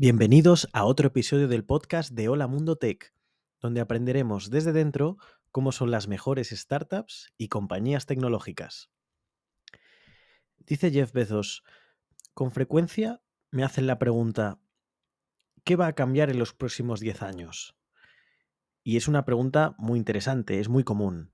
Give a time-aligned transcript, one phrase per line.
[0.00, 3.12] Bienvenidos a otro episodio del podcast de Hola Mundo Tech,
[3.58, 5.16] donde aprenderemos desde dentro
[5.50, 8.92] cómo son las mejores startups y compañías tecnológicas.
[10.58, 11.64] Dice Jeff Bezos,
[12.32, 14.60] con frecuencia me hacen la pregunta,
[15.64, 17.76] ¿qué va a cambiar en los próximos 10 años?
[18.84, 21.32] Y es una pregunta muy interesante, es muy común.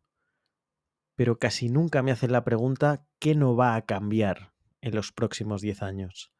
[1.16, 5.60] Pero casi nunca me hacen la pregunta, ¿qué no va a cambiar en los próximos
[5.60, 6.34] 10 años?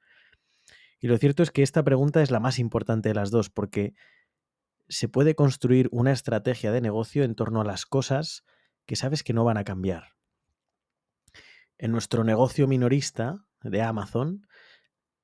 [1.01, 3.95] Y lo cierto es que esta pregunta es la más importante de las dos, porque
[4.89, 8.45] se puede construir una estrategia de negocio en torno a las cosas
[8.87, 10.15] que sabes que no van a cambiar.
[11.79, 14.47] En nuestro negocio minorista de Amazon,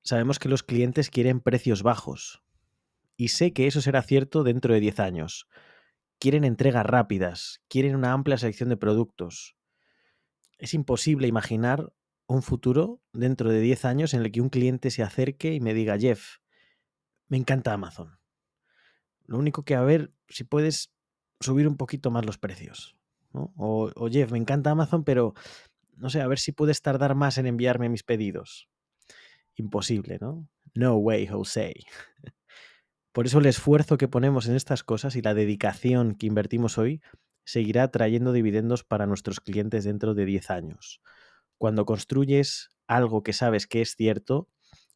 [0.03, 2.43] sabemos que los clientes quieren precios bajos.
[3.17, 5.47] Y sé que eso será cierto dentro de 10 años.
[6.19, 9.57] Quieren entregas rápidas, quieren una amplia selección de productos.
[10.59, 11.93] Es imposible imaginar
[12.31, 15.75] un futuro dentro de 10 años en el que un cliente se acerque y me
[15.75, 16.37] diga, Jeff,
[17.29, 18.19] me encanta Amazon.
[19.25, 20.93] Lo único que a ver si puedes
[21.41, 22.97] subir un poquito más los precios.
[23.33, 25.35] O, o, Jeff, me encanta Amazon, pero
[25.97, 28.69] no sé, a ver si puedes tardar más en enviarme mis pedidos.
[29.57, 30.49] Imposible, ¿no?
[30.75, 31.75] No way, Jose.
[33.13, 37.03] Por eso el esfuerzo que ponemos en estas cosas y la dedicación que invertimos hoy
[37.45, 41.01] seguirá trayendo dividendos para nuestros clientes dentro de 10 años
[41.61, 44.49] cuando construyes algo que sabes que es cierto,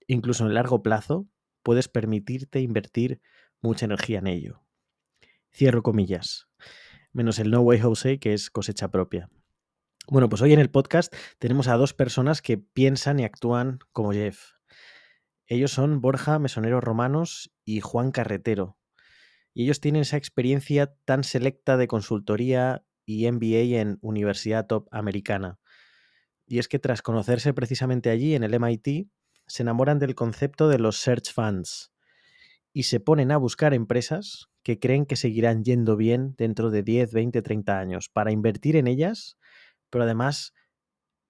[0.07, 1.29] incluso en largo plazo,
[1.62, 3.20] puedes permitirte invertir
[3.61, 4.65] mucha energía en ello.
[5.53, 6.48] Cierro comillas.
[7.12, 9.29] Menos el No Way Jose, que es cosecha propia.
[10.09, 14.12] Bueno, pues hoy en el podcast tenemos a dos personas que piensan y actúan como
[14.12, 14.53] Jeff.
[15.47, 18.79] Ellos son Borja Mesonero Romanos y Juan Carretero.
[19.53, 25.59] Y ellos tienen esa experiencia tan selecta de consultoría y MBA en Universidad Top Americana
[26.47, 29.09] y es que tras conocerse precisamente allí en el MIT,
[29.47, 31.92] se enamoran del concepto de los search funds
[32.73, 37.12] y se ponen a buscar empresas que creen que seguirán yendo bien dentro de 10,
[37.12, 39.39] 20, 30 años para invertir en ellas,
[39.91, 40.55] pero además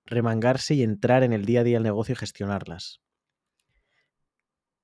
[0.06, 3.00] remangarse y entrar en el día a día del negocio y gestionarlas.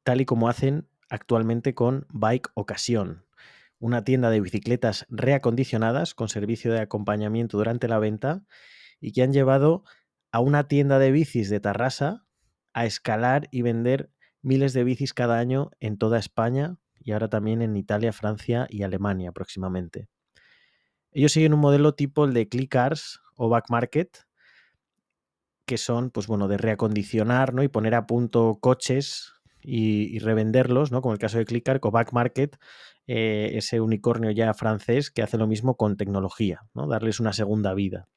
[0.02, 3.24] Tal y como hacen actualmente con Bike Ocasión,
[3.78, 8.44] una tienda de bicicletas reacondicionadas con servicio de acompañamiento durante la venta
[9.00, 9.84] y que han llevado
[10.32, 12.26] a una tienda de bicis de Tarrasa
[12.72, 14.10] a escalar y vender
[14.42, 18.82] miles de bicis cada año en toda España y ahora también en Italia, Francia y
[18.82, 20.08] Alemania próximamente.
[21.12, 24.18] Ellos siguen un modelo tipo el de Clickars o Back Market,
[25.66, 27.62] que son, pues bueno, de reacondicionar ¿no?
[27.62, 31.02] y poner a punto coches y, revenderlos, ¿no?
[31.02, 32.56] Como el caso de Clickar o Back Market,
[33.06, 36.86] eh, ese unicornio ya francés que hace lo mismo con tecnología, ¿no?
[36.86, 38.08] Darles una segunda vida.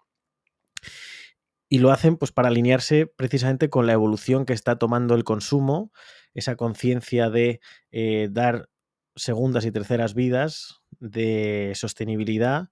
[1.73, 5.91] Y lo hacen pues para alinearse precisamente con la evolución que está tomando el consumo,
[6.35, 8.69] esa conciencia de eh, dar
[9.15, 12.69] segundas y terceras vidas, de sostenibilidad.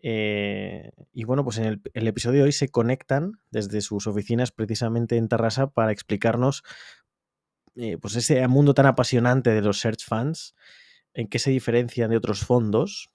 [0.00, 5.18] Eh, y bueno, pues en el, episodio de hoy se conectan desde sus oficinas precisamente
[5.18, 6.64] en Tarrasa para explicarnos
[7.76, 10.56] eh, pues ese mundo tan apasionante de los search funds,
[11.14, 13.12] en qué se diferencian de otros fondos,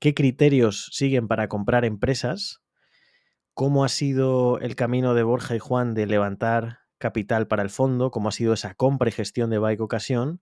[0.00, 2.61] qué criterios siguen para comprar empresas
[3.54, 8.10] cómo ha sido el camino de Borja y Juan de levantar capital para el fondo,
[8.10, 10.40] cómo ha sido esa compra y gestión de Bike Ocasión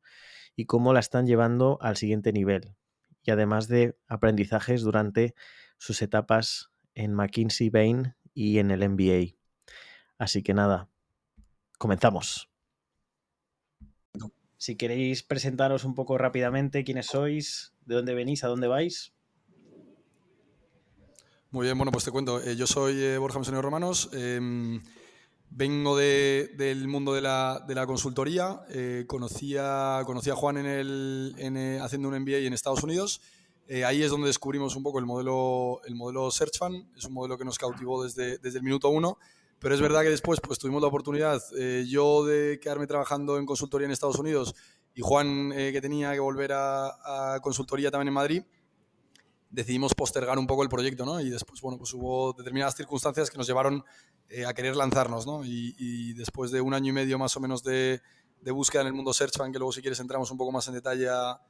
[0.56, 2.76] y cómo la están llevando al siguiente nivel.
[3.22, 5.34] Y además de aprendizajes durante
[5.78, 9.36] sus etapas en McKinsey Bain y en el MBA.
[10.18, 10.90] Así que nada,
[11.78, 12.50] comenzamos.
[14.58, 19.14] Si queréis presentaros un poco rápidamente quiénes sois, de dónde venís, a dónde vais.
[21.52, 22.40] Muy bien, bueno, pues te cuento.
[22.40, 24.08] Eh, yo soy eh, Borja Mesonero Romanos.
[24.12, 24.80] Em,
[25.50, 28.60] vengo del mundo de la, consultoría.
[28.70, 30.04] Eh, conocí, a,
[30.36, 33.20] Juan en el, haciendo un MBA en Estados Unidos.
[33.84, 36.60] ahí es donde descubrimos un poco el modelo, el modelo Search.
[36.96, 39.18] Es un modelo que nos cautivó desde, desde el minuto uno.
[39.58, 41.42] Pero es verdad que después pues, tuvimos la oportunidad,
[41.84, 44.54] yo de quedarme trabajando en consultoría en Estados Unidos
[44.94, 48.42] y Juan que tenía que volver a, a consultoría también en Madrid
[49.50, 51.20] decidimos postergar un poco el proyecto, ¿no?
[51.20, 53.84] Y después, bueno, pues hubo determinadas circunstancias que nos llevaron
[54.28, 55.44] eh, a querer lanzarnos, ¿no?
[55.44, 58.00] Y, después de un año y medio más o menos de,
[58.40, 60.74] de búsqueda en el mundo Search que luego si quieres entramos un poco más en
[60.74, 61.40] detalle a,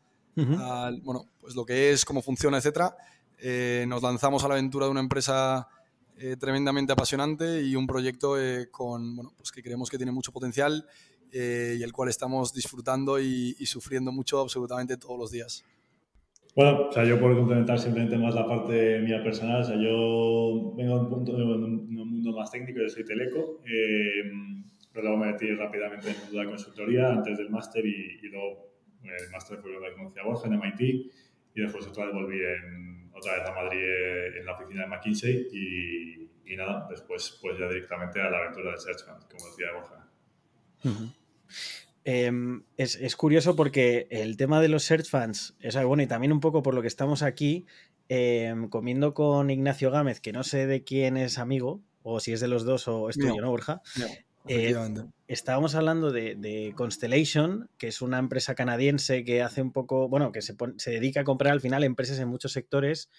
[1.02, 2.96] bueno, pues lo que es, cómo funciona, etcétera,
[3.38, 5.68] eh, nos lanzamos a la aventura de una empresa
[6.16, 8.36] eh, tremendamente apasionante y un proyecto
[8.70, 10.86] con, bueno, pues que creemos que tiene mucho potencial
[11.32, 15.64] y el cual estamos disfrutando y sufriendo mucho absolutamente todos los días.
[16.60, 20.74] Bueno, o sea, yo por complementar simplemente más la parte mía personal, o sea, yo
[20.76, 24.30] vengo de un, punto, de un mundo más técnico, yo soy teleco, eh,
[24.92, 29.56] pero luego me metí rápidamente en la consultoría antes del máster y, luego El máster
[29.56, 30.80] fue donde conocí a Borja en MIT
[31.54, 33.80] y después otra vez volví en, otra vez a Madrid
[34.38, 38.72] en la oficina de McKinsey y, y nada, después pues ya directamente a la aventura
[38.72, 40.10] de Search Fund, como decía Borja.
[42.04, 46.32] Em, es, es, curioso porque el tema de los search fans, es bueno, y también
[46.32, 47.66] un poco por lo que estamos aquí,
[48.08, 52.40] eh, comiendo con Ignacio Gámez, que no sé de quién es amigo, o si es
[52.40, 53.82] de los dos o es tuyo, ¿no, Borja?
[54.48, 54.74] Eh,
[55.28, 60.32] estábamos hablando de, de, Constellation, que es una empresa canadiense que hace un poco, bueno,
[60.32, 63.10] que se, se dedica a comprar al final empresas en muchos sectores.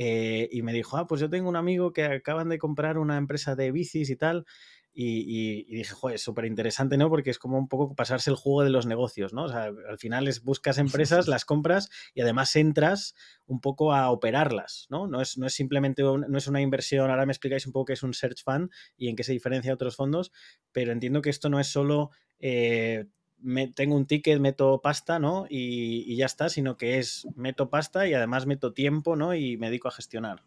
[0.00, 3.16] Eh, y me dijo, ah, pues yo tengo un amigo que acaban de comprar una
[3.16, 4.46] empresa de bicis y tal.
[4.92, 7.08] Y, dije, joder, es súper interesante, ¿no?
[7.08, 9.44] Porque es como un poco pasarse el juego de los negocios, ¿no?
[9.44, 13.14] O sea, al final es buscas empresas, las compras y además entras
[13.46, 15.06] un poco a operarlas, ¿no?
[15.06, 17.92] No es, no es simplemente no es una inversión, ahora me explicáis un poco qué
[17.92, 20.32] es un search fund y en qué se diferencia de otros fondos,
[20.72, 22.10] pero entiendo que esto no es solo
[22.40, 23.06] eh,
[23.40, 25.46] me, tengo un ticket, meto pasta, ¿no?
[25.48, 29.34] Y, y, ya está, sino que es meto pasta y además meto tiempo, ¿no?
[29.34, 30.42] Y me dedico a gestionar.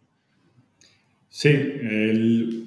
[1.33, 1.49] Sí,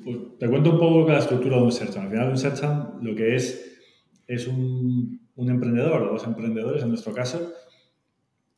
[0.02, 1.98] pues, te cuento un poco la estructura de un search.
[1.98, 2.62] Al final, un search
[3.02, 3.78] lo que es
[4.26, 7.52] es un, un, emprendedor o dos emprendedores, en nuestro caso,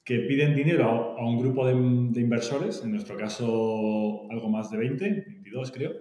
[0.05, 0.85] que piden dinero
[1.19, 1.73] a, un grupo de,
[2.12, 5.93] de, inversores, en nuestro caso algo más de 20, 22 creo,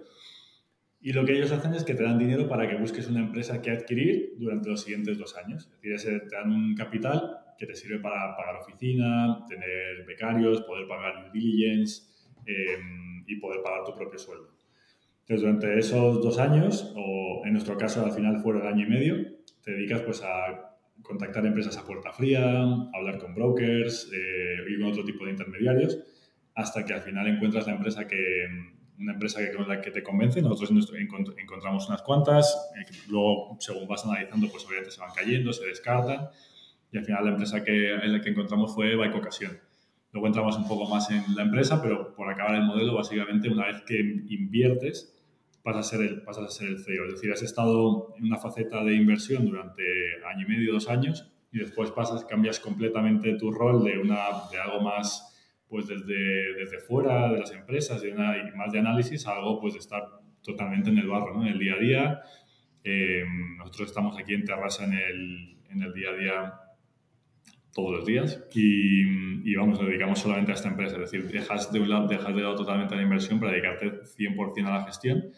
[1.00, 3.60] y lo que ellos hacen es que te dan dinero para que busques una empresa
[3.60, 5.68] que adquirir durante los siguientes dos años.
[5.82, 10.86] Es decir, te dan un capital que te sirve para pagar oficina, tener becarios, poder
[10.86, 12.15] pagar due diligence,
[12.46, 12.78] eh,
[13.26, 14.56] y poder pagar tu propio sueldo.
[15.20, 18.88] Entonces, durante esos dos años, o en nuestro caso al final fueron el año y
[18.88, 19.16] medio,
[19.62, 24.80] te dedicas pues a contactar empresas a puerta fría, a hablar con brokers eh, y
[24.80, 25.98] con otro tipo de intermediarios,
[26.54, 28.46] hasta que al final encuentras la empresa que,
[29.00, 30.40] una empresa que, la que te convence.
[30.40, 30.70] Nosotros
[31.36, 36.28] encontramos unas cuantas, eh, luego según vas analizando, pues obviamente se van cayendo, se descartan,
[36.92, 39.65] y al final la empresa que, en la que encontramos fue Bike Ocasión
[40.16, 43.66] Luego entramos un poco más en la empresa, pero por acabar el modelo, básicamente una
[43.66, 45.14] vez que inviertes,
[45.62, 47.04] pasas a ser el, pasas a ser el CEO.
[47.04, 49.82] Es decir, has estado en una faceta de inversión durante
[50.26, 54.58] año y medio, dos años, y después pasas, cambias completamente tu rol de, una, de
[54.58, 55.36] algo más
[55.68, 58.10] pues desde, desde fuera de las empresas y,
[58.56, 60.02] más de análisis a algo pues de estar
[60.42, 61.42] totalmente en el barro, ¿no?
[61.42, 62.20] en el día a día.
[62.84, 63.22] Eh,
[63.58, 66.60] nosotros estamos aquí en Terrassa en el, en el día a día
[67.76, 70.94] todos los días y, vamos, nos dedicamos solamente a esta empresa.
[70.96, 74.66] Es decir, dejas de, un lado, dejas de lado totalmente la inversión para dedicarte 100%
[74.66, 75.30] a la gestión.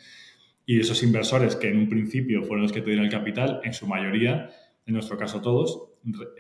[0.65, 3.75] Y esos inversores que en un principio fueron los que te dieron el capital, en
[3.75, 4.51] su mayoría,
[4.87, 5.89] en nuestro caso todos,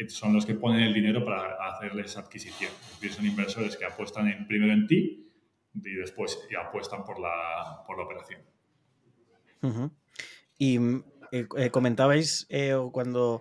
[0.08, 2.70] son los que ponen el dinero para hacerles adquisición.
[2.80, 5.26] Es decir, son inversores que apuestan en, primero en ti
[5.74, 8.40] y después apuestan por la, por la operación.
[10.58, 10.78] Y
[11.32, 13.40] eh, eh, comentabais eh, cuando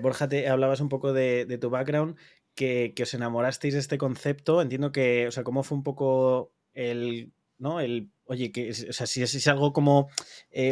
[0.00, 2.16] Borja te hablabas un poco de, tu background,
[2.54, 4.60] que, os enamorasteis de este concepto.
[4.62, 7.80] Entiendo que, o sea, cómo fue un poco el, ¿no?
[7.80, 10.08] El, oye, que, o sea, si es, algo como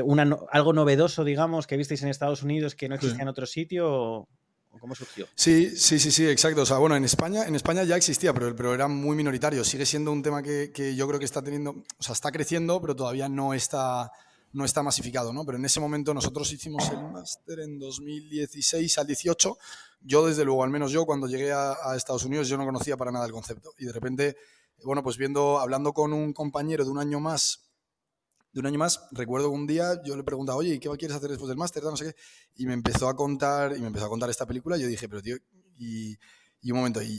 [0.04, 3.88] una, algo novedoso, digamos, que visteis en Estados Unidos que no existía en otro sitio,
[3.90, 4.28] o,
[4.78, 5.26] ¿Cómo surgió?
[5.34, 6.62] Sí, sí, sí, sí, exacto.
[6.62, 9.64] O sea, bueno, en España, en España ya existía, pero, pero era muy minoritario.
[9.64, 12.80] Sigue siendo un tema que, que, yo creo que está teniendo, o sea, está creciendo,
[12.80, 14.12] pero todavía no está,
[14.52, 15.44] no está masificado, ¿no?
[15.44, 19.58] Pero en ese momento nosotros hicimos el máster en 2016 al 18.
[20.02, 23.12] Yo, desde luego, al menos yo, cuando llegué a, Estados Unidos, yo no conocía para
[23.12, 23.72] nada el concepto.
[23.78, 24.36] Y de repente,
[24.84, 27.70] bueno, pues viendo, hablando con un compañero de un año más,
[28.52, 31.30] de un año más, recuerdo un día yo le preguntaba, oye, ¿y qué quieres hacer
[31.30, 31.84] después del máster?
[31.84, 32.16] No sé qué.
[32.56, 34.76] Y me empezó a contar, y me empezó a contar esta película.
[34.76, 35.36] Y yo dije, pero tío,
[35.78, 36.16] y
[36.62, 37.18] y un momento, y,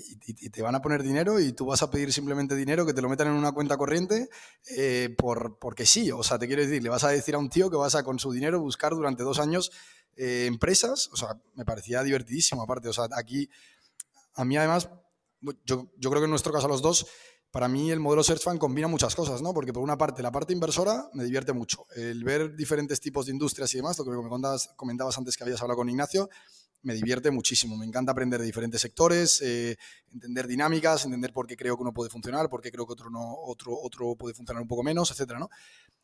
[0.50, 3.10] te van a poner dinero y tú vas a pedir simplemente dinero que te lo
[3.10, 4.30] metan en una cuenta corriente
[4.78, 6.12] eh, por, porque sí.
[6.12, 8.04] O sea, te quiero decir, le vas a decir a un tío que vas a
[8.04, 9.72] con su dinero buscar durante dos años
[10.16, 11.10] eh, empresas.
[11.12, 12.90] O sea, me parecía divertidísimo aparte.
[12.90, 13.50] O sea, aquí,
[14.36, 14.90] a mí además,
[15.66, 17.08] yo, yo creo que en nuestro caso los dos,
[17.50, 19.54] para mí el modelo Search Fund combina muchas cosas, ¿no?
[19.54, 21.88] Porque por una parte, la parte inversora me divierte mucho.
[21.96, 25.44] El ver diferentes tipos de industrias y demás, lo que me comentabas, comentabas antes que
[25.44, 26.30] habías hablado con Ignacio,
[26.84, 27.78] me divierte muchísimo.
[27.78, 29.78] Me encanta aprender de diferentes sectores, eh,
[30.14, 33.10] entender dinámicas, entender por qué creo que uno puede funcionar, por qué creo que otro,
[33.10, 35.50] no, otro, otro puede funcionar un poco menos, etcétera, ¿no?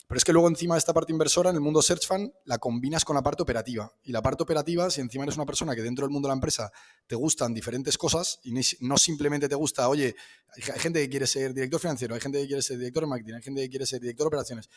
[0.08, 2.60] Pero es que luego encima de esta parte inversora, en el mundo Search Fund, la
[2.60, 3.92] combinas con la parte operativa.
[4.04, 6.36] Y la parte operativa, si encima eres una persona que dentro del mundo de la
[6.36, 6.72] empresa
[7.08, 10.16] te gustan diferentes cosas y no simplemente te gusta, oye,
[10.56, 13.34] hay gente que quiere ser director financiero, hay gente que quiere ser director de marketing,
[13.34, 14.70] hay gente que quiere ser director de operaciones.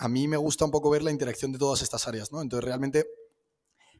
[0.00, 2.42] A mí me gusta un poco ver la interacción de todas estas áreas, ¿no?
[2.42, 3.06] Entonces realmente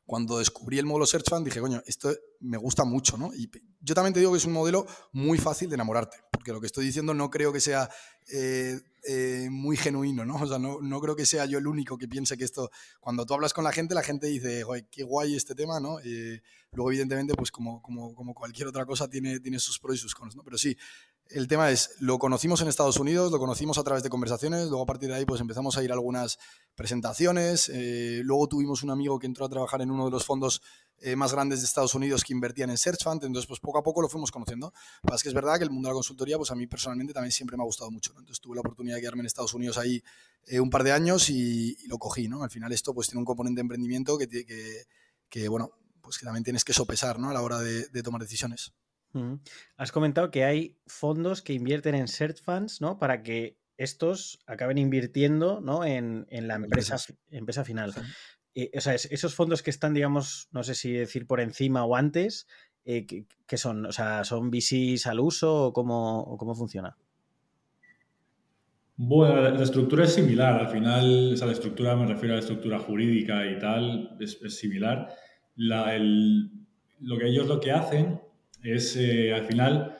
[0.08, 2.10] cuando descubrí el módulo Search Fund dije, coño, esto
[2.40, 3.34] me gusta mucho, ¿no?
[3.34, 6.62] Y yo también te digo que es un modelo muy fácil de enamorarte, porque lo
[6.62, 7.90] que estoy diciendo no creo que sea
[8.32, 10.36] eh, eh, muy genuino, ¿no?
[10.42, 13.26] O sea, no, no, creo que sea yo el único que piense que esto, cuando
[13.26, 15.98] tú hablas con la gente, la gente dice, qué guay este tema, ¿no?
[16.72, 20.14] luego, evidentemente, pues como, como, como, cualquier otra cosa, tiene, tiene sus pros y sus
[20.14, 20.42] cons, ¿no?
[20.42, 20.74] Pero sí,
[21.30, 24.82] el tema es, lo conocimos en Estados Unidos, lo conocimos a través de conversaciones, luego
[24.82, 26.38] a partir de ahí pues empezamos a ir a algunas
[26.75, 30.62] presentaciones, eh, luego tuvimos un amigo que entró a trabajar en uno de los fondos
[31.00, 33.82] eh, más grandes de Estados Unidos que invertían en Search Fund, entonces pues poco a
[33.82, 34.73] poco lo fuimos conociendo.
[35.02, 37.12] Pero es que es verdad que el mundo de la consultoría pues a mí personalmente
[37.12, 39.76] también siempre me ha gustado mucho, entonces tuve la oportunidad de quedarme en Estados Unidos
[39.76, 40.02] ahí
[40.47, 42.42] eh, un par de años y, lo cogí, ¿no?
[42.42, 44.87] Al final esto pues tiene un componente de emprendimiento que, que,
[45.28, 47.28] que bueno, pues que también tienes que sopesar, ¿no?
[47.28, 48.73] A la hora de tomar decisiones.
[49.76, 52.98] Has comentado que hay fondos que invierten en search funds, ¿no?
[52.98, 55.84] Para que estos acaben invirtiendo, ¿no?
[55.84, 56.96] En, la empresa,
[57.30, 57.94] empresa final.
[58.54, 61.94] Eh, o sea, esos fondos que están, digamos, no sé si decir por encima o
[61.94, 62.48] antes,
[62.84, 63.06] eh,
[63.46, 63.87] ¿qué, son?
[63.87, 66.96] O sea, ¿son VCs al uso o cómo, cómo funciona?
[68.96, 70.60] Bueno, la, estructura es similar.
[70.60, 75.08] Al final, esa la estructura me refiero a la estructura jurídica y tal, es, similar.
[75.54, 78.20] lo que ellos lo que hacen
[78.62, 79.98] es, eh, al final,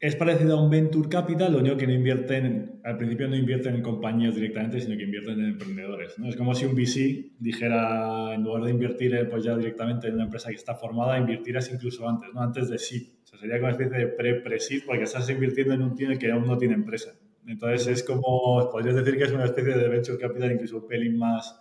[0.00, 3.74] es parecido a un venture capital, lo único que no invierten, al principio no invierten
[3.74, 6.18] en compañías directamente, sino que invierten en emprendedores.
[6.18, 6.26] ¿no?
[6.26, 10.24] Es como si un VC dijera, en lugar de invertir pues ya directamente en una
[10.24, 12.40] empresa que está formada, invertirás incluso antes, ¿no?
[12.40, 13.08] antes de seed.
[13.22, 16.32] O sea, sería como una especie de pre-pre-seed porque estás invirtiendo en un tío que
[16.32, 17.10] aún no tiene empresa.
[17.46, 21.18] Entonces es como, podrías decir que es una especie de venture capital incluso un pelín
[21.18, 21.60] más,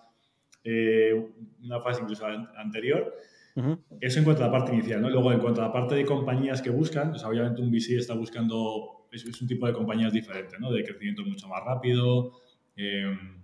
[0.63, 1.13] eh,
[1.61, 3.13] una fase incluso anterior
[3.99, 5.09] eso en cuanto a la parte inicial, ¿no?
[5.09, 8.13] Luego, en cuanto a la parte de compañías que buscan, pues obviamente un VC está
[8.13, 10.71] buscando, es, un tipo de compañías diferente, ¿no?
[10.71, 12.33] De crecimiento mucho más rápido,
[12.75, 13.39] em,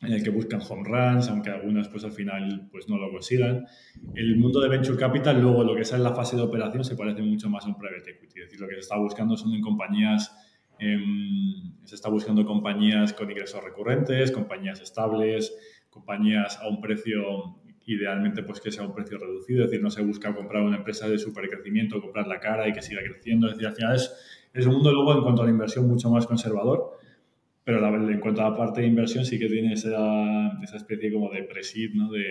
[0.00, 3.66] en el que buscan home runs, aunque algunas pues al final pues no lo consigan.
[4.14, 6.94] El mundo de venture capital, luego lo que es en la fase de operación se
[6.96, 9.52] parece mucho más a un private equity, es decir, lo que se está buscando son
[9.54, 10.32] en compañías,
[10.78, 15.56] em, se está buscando compañías con ingresos recurrentes, compañías estables,
[15.90, 20.02] compañías a un precio idealmente pues que sea un precio reducido, es decir, no se
[20.02, 23.66] busca comprar una empresa de supercrecimiento, comprar la cara y que siga creciendo, es decir,
[23.66, 24.14] al final es,
[24.52, 26.98] es un luego en cuanto a la inversión mucho más conservador,
[27.64, 31.30] pero en cuanto a la parte de inversión sí que tiene esa, esa especie como
[31.30, 32.10] de presid, ¿no?
[32.10, 32.24] De,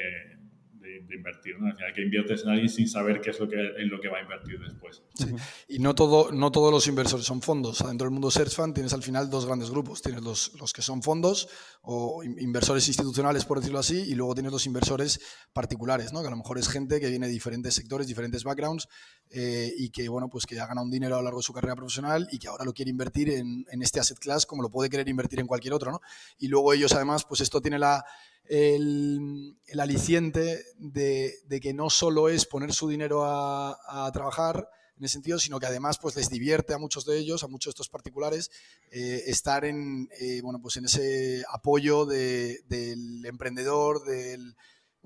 [1.06, 1.68] de invertir, ¿no?
[1.68, 4.10] Al final que inviertes en alguien sin saber qué es lo que, en lo que
[4.10, 5.04] va a invertir después.
[5.14, 5.26] Sí.
[5.68, 7.80] Y no, todo, no todos los inversores son fondos.
[7.86, 10.02] Dentro del mundo Search Fund tienes al final dos grandes grupos.
[10.02, 11.50] Tienes los, los que son fondos
[11.82, 15.20] o inversores institucionales, por decirlo así, y luego tienes los inversores
[15.54, 16.22] particulares, ¿no?
[16.22, 18.88] Que a lo mejor es gente que viene de diferentes sectores, diferentes backgrounds
[19.30, 21.54] eh, y que, bueno, pues que ha ganado un dinero a lo largo de su
[21.54, 24.70] carrera profesional y que ahora lo quiere invertir en, en este asset class como lo
[24.70, 26.02] puede querer invertir en cualquier otro, ¿no?
[26.38, 28.04] Y luego ellos además, pues esto tiene la
[28.50, 35.38] el, aliciente de, que no solo es poner su dinero a, trabajar en ese sentido,
[35.38, 38.50] sino que además pues, les divierte a muchos de ellos, a muchos de estos particulares,
[38.92, 44.56] eh, estar en, eh, bueno, pues en ese apoyo del emprendedor, del,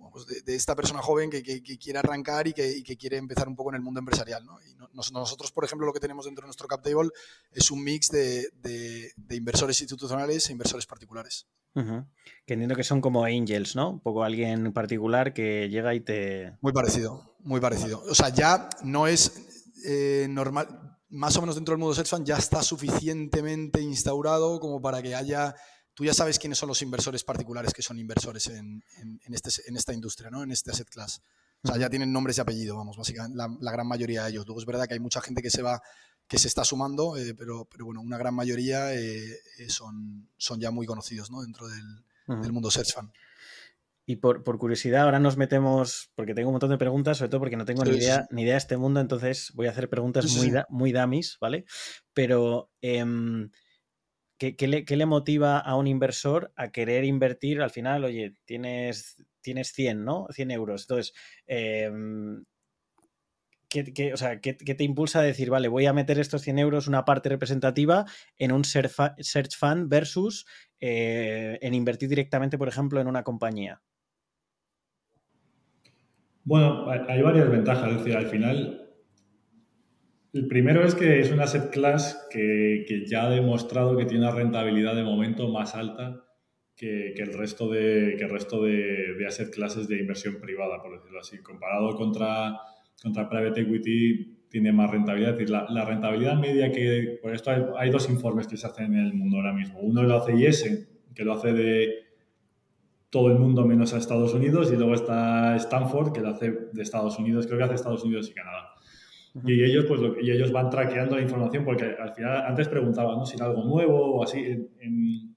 [0.09, 3.75] pues, de, esta persona joven que, quiere arrancar y que, quiere empezar un poco en
[3.75, 4.43] el mundo empresarial.
[4.69, 7.09] Y nosotros, por ejemplo, lo que tenemos dentro de nuestro cap table
[7.51, 11.47] es un mix de, inversores institucionales e inversores particulares.
[11.73, 13.91] Que entiendo que son como angels, ¿no?
[13.91, 16.57] Un poco alguien particular que llega y te...
[16.61, 18.03] Muy parecido, muy parecido.
[18.09, 22.25] O sea, ya no es eh, normal, más o menos dentro del mundo hedge fund
[22.25, 25.55] ya está suficientemente instaurado como para que haya...
[25.93, 28.83] Tú ya sabes quiénes son los inversores particulares que son inversores en,
[29.29, 30.43] este, en esta industria, ¿no?
[30.43, 31.21] En este asset class.
[31.63, 34.47] O sea, ya tienen nombres y apellido, vamos, básicamente la, la, gran mayoría de ellos.
[34.47, 35.81] Luego es verdad que hay mucha gente que se va
[36.31, 40.61] que se está sumando, eh, pero, pero bueno, una gran mayoría eh, eh, son, son
[40.61, 41.41] ya muy conocidos ¿no?
[41.41, 43.11] dentro del, mundo Search Fan.
[44.05, 47.57] Y por, curiosidad, ahora nos metemos, porque tengo un montón de preguntas, sobre todo porque
[47.57, 50.53] no tengo ni, idea, ni idea de este mundo, entonces voy a hacer preguntas muy,
[50.69, 51.65] muy dummies, ¿vale?
[52.13, 53.51] Pero, em,
[54.49, 57.61] ¿qué, le, ¿qué, motiva a un inversor a querer invertir?
[57.61, 60.27] Al final, oye, tienes, tienes 100, ¿no?
[60.31, 60.83] 100 euros.
[60.83, 61.13] Entonces,
[61.45, 62.43] em,
[63.69, 67.05] ¿qué, o sea, te impulsa a decir, vale, voy a meter estos 100 euros, una
[67.05, 68.05] parte representativa,
[68.37, 70.45] en un search fund versus
[70.79, 73.81] eh, en invertir directamente, por ejemplo, en una compañía?
[76.43, 77.91] Bueno, hay varias ventajas.
[77.91, 78.80] Es decir, al final,
[80.33, 84.35] el primero es que es una asset class que, ya ha demostrado que tiene una
[84.35, 86.25] rentabilidad de momento más alta
[86.75, 90.97] que, el resto, de, que el resto de, de asset classes de inversión privada, por
[90.97, 91.39] decirlo así.
[91.41, 92.57] Comparado contra
[93.01, 95.31] contra private equity tiene más rentabilidad.
[95.31, 99.05] Es decir, la, rentabilidad media que, por esto hay, dos informes que se hacen en
[99.05, 99.79] el mundo ahora mismo.
[99.79, 101.93] Uno lo hace IS, que lo hace de,
[103.09, 106.81] todo el mundo menos a Estados Unidos y luego está Stanford, que lo hace de
[106.81, 108.69] Estados Unidos, creo que hace Estados Unidos y Canadá.
[109.45, 113.25] Y ellos, pues, y ellos van traqueando la información porque al final, antes preguntaban ¿no?
[113.25, 114.39] si era algo nuevo o así.
[114.39, 115.31] En, en,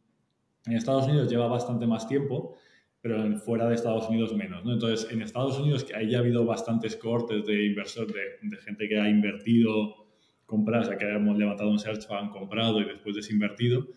[0.66, 2.56] Estados Unidos lleva bastante más tiempo,
[3.02, 4.64] pero fuera de Estados Unidos menos.
[4.64, 4.72] ¿no?
[4.72, 8.56] Entonces, en Estados Unidos, que ahí ya ha habido bastantes cortes de inversores, de, de,
[8.62, 10.06] gente que ha invertido,
[10.46, 13.88] comprado, o sea, que hemos levantado un search fund, comprado y después desinvertido,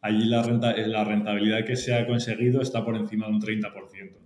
[0.00, 4.23] allí la, renta, la rentabilidad que se ha conseguido está por encima de un 30%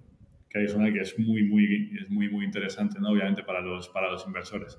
[0.51, 3.11] que es una que es muy, muy, es muy, muy interesante, ¿no?
[3.11, 4.79] obviamente, para los, para los inversores.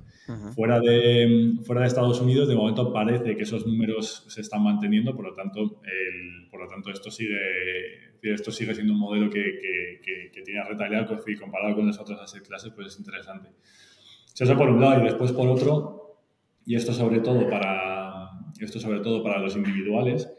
[0.56, 5.16] fuera, de, fuera de Estados Unidos, de momento parece que esos números se están manteniendo,
[5.16, 7.38] por lo tanto, el, por lo tanto esto, sigue,
[8.24, 9.60] esto sigue siendo un modelo que,
[10.04, 13.50] que, que, tiene rentabilidad pues, y comparado con las otras asset classes, pues es interesante.
[14.40, 16.18] Eso por un lado, y después por otro,
[16.66, 20.32] y esto sobre todo para, esto sobre todo para los individuales,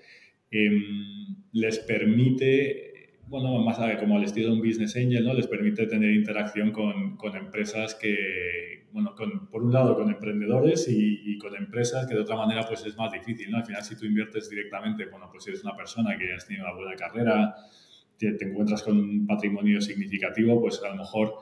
[0.50, 2.89] em, les permite
[3.30, 5.32] bueno, más como al estilo de un business angel, ¿no?
[5.34, 10.88] Les permite tener interacción con, con empresas que, bueno, con, por un lado con emprendedores
[10.88, 13.58] y, con empresas que de otra manera pues es más difícil, ¿no?
[13.58, 16.66] Al final si tú inviertes directamente, bueno, pues si eres una persona que has tenido
[16.66, 17.54] una buena carrera,
[18.18, 21.34] te, te encuentras con un patrimonio significativo, pues a lo mejor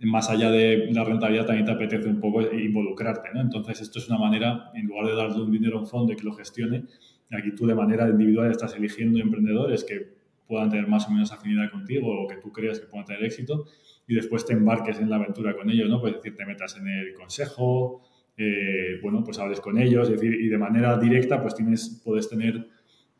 [0.00, 3.40] más allá de la rentabilidad también te apetece un poco involucrarte, ¿no?
[3.40, 6.16] Entonces esto es una manera, en lugar de darle un dinero a un fondo y
[6.16, 6.84] que lo gestione,
[7.30, 11.70] aquí tú de manera individual estás eligiendo emprendedores que puedan tener más o menos afinidad
[11.70, 13.66] contigo o que tú creas que puedan tener éxito
[14.06, 16.00] y después te embarques en la aventura con ellos, ¿no?
[16.00, 18.02] Puedes decir, te metas en el consejo,
[18.36, 22.28] eh, bueno, pues hables con ellos, es decir, y de manera directa pues tienes, puedes
[22.28, 22.68] tener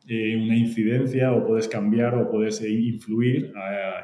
[0.06, 3.52] eh, una incidencia o puedes cambiar o puedes influir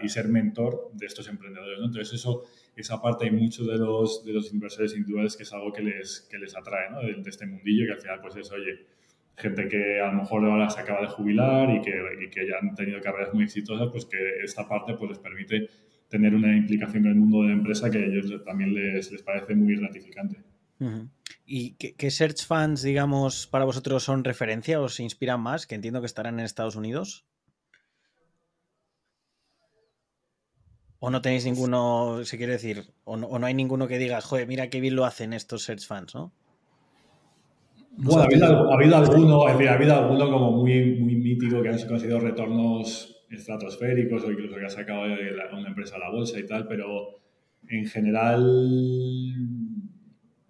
[0.02, 1.86] y ser mentor de estos emprendedores, ¿no?
[1.86, 5.72] Entonces eso, esa parte hay muchos de los, de los inversores individuales que es algo
[5.72, 7.00] que les, que les atrae, ¿no?
[7.00, 8.86] De, de este mundillo que al final pues es, oye,
[9.37, 11.92] gente que a lo mejor ahora se acaba de jubilar y que,
[12.25, 15.68] y que ya han tenido carreras muy exitosas, pues que esta parte pues les permite
[16.08, 19.22] tener una implicación en el mundo de la empresa que a ellos también les, les
[19.22, 20.42] parece muy gratificante.
[21.44, 25.66] ¿Y qué, search funds, digamos, para vosotros son referencia o se inspiran más?
[25.66, 27.26] Que entiendo que estarán en Estados Unidos.
[30.99, 34.20] ¿O no tenéis ninguno, se quiere decir, o no, o no hay ninguno que diga,
[34.20, 36.32] joder, mira qué bien lo hacen estos search funds, ¿no?
[38.02, 41.86] Bueno, ha habido, ha habido, alguno, ha habido alguno como muy, muy mítico que han
[41.86, 46.67] conseguido retornos estratosféricos o incluso que ha sacado una empresa a la bolsa y tal,
[46.67, 47.21] pero
[47.69, 48.43] en general,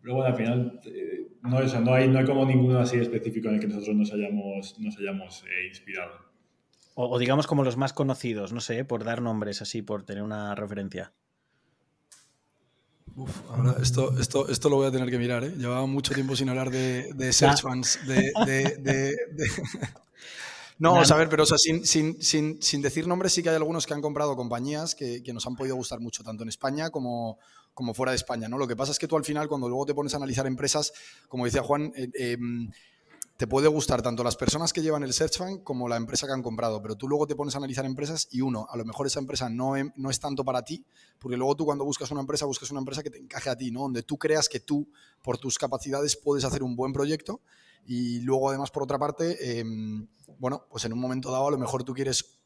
[0.03, 3.55] luego al final, eh, no, eso, no, hay, no hay como ninguno así específico en
[3.55, 6.13] el que nosotros nos hayamos, nos hayamos eh, inspirado.
[6.95, 10.23] O, o, digamos como los más conocidos, no sé, por dar nombres así, por tener
[10.23, 11.13] una referencia.
[13.17, 15.55] Uf, ahora esto, esto, esto lo voy a tener que mirar, ¿eh?
[15.57, 19.17] Llevaba mucho tiempo sin hablar de, de search funds, de, de, de
[20.81, 23.51] No, vamos a ver, pero o sea, sin, sin, sin, sin, decir nombres, sí que
[23.51, 26.49] hay algunos que han comprado compañías que, que, nos han podido gustar mucho, tanto en
[26.49, 27.39] España como,
[27.75, 28.49] como fuera de España.
[28.49, 28.57] ¿no?
[28.57, 30.95] Lo que pasa es que tú al final, cuando luego te pones a analizar empresas,
[31.29, 32.39] como decía Juan, eh, eh,
[33.41, 36.35] te puede gustar tanto las personas que llevan el search fund como la empresa que
[36.35, 39.07] han comprado, pero tú luego te pones a analizar empresas y uno, a lo mejor
[39.07, 40.85] esa empresa no, no es tanto para ti,
[41.19, 43.71] porque luego tú cuando buscas una empresa, buscas una empresa que te encaje a ti,
[43.71, 43.81] ¿no?
[43.81, 44.87] Donde tú creas que tú,
[45.23, 47.41] por tus capacidades, puedes hacer un buen proyecto
[47.87, 49.65] y luego además, por otra parte, eh,
[50.39, 52.37] bueno, pues en un momento dado a lo mejor tú quieres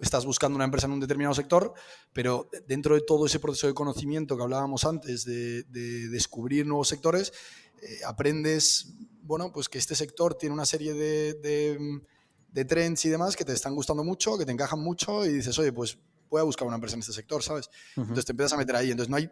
[0.00, 1.74] estás buscando una empresa en un determinado sector,
[2.12, 5.62] pero dentro de todo ese proceso de conocimiento que hablábamos antes, de
[6.08, 7.34] descubrir nuevos sectores,
[7.82, 8.94] eh, aprendes
[9.30, 12.00] bueno, pues que este sector tiene una serie de, de,
[12.48, 15.56] de, trends y demás que te están gustando mucho, que te encajan mucho y dices,
[15.60, 15.96] oye, pues
[16.28, 17.68] voy a buscar una empresa en este sector, ¿sabes?
[17.68, 18.02] Uh -huh.
[18.02, 18.90] Entonces te empiezas a meter ahí.
[18.90, 19.30] Entonces no hay,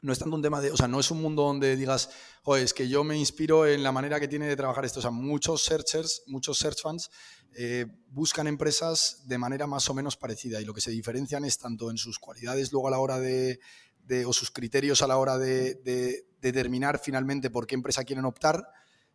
[0.00, 2.10] no es tanto un tema de, o sea, no es un mundo donde digas,
[2.42, 4.98] oye, es que yo me inspiro en la manera que tiene de trabajar esto.
[4.98, 7.08] O sea, muchos searchers, muchos search fans
[7.54, 11.58] eh, buscan empresas de manera más o menos parecida y lo que se diferencian es
[11.58, 13.60] tanto en sus cualidades luego a la hora de,
[14.04, 18.24] de o sus criterios a la hora de, de, determinar finalmente por qué empresa quieren
[18.24, 18.64] optar,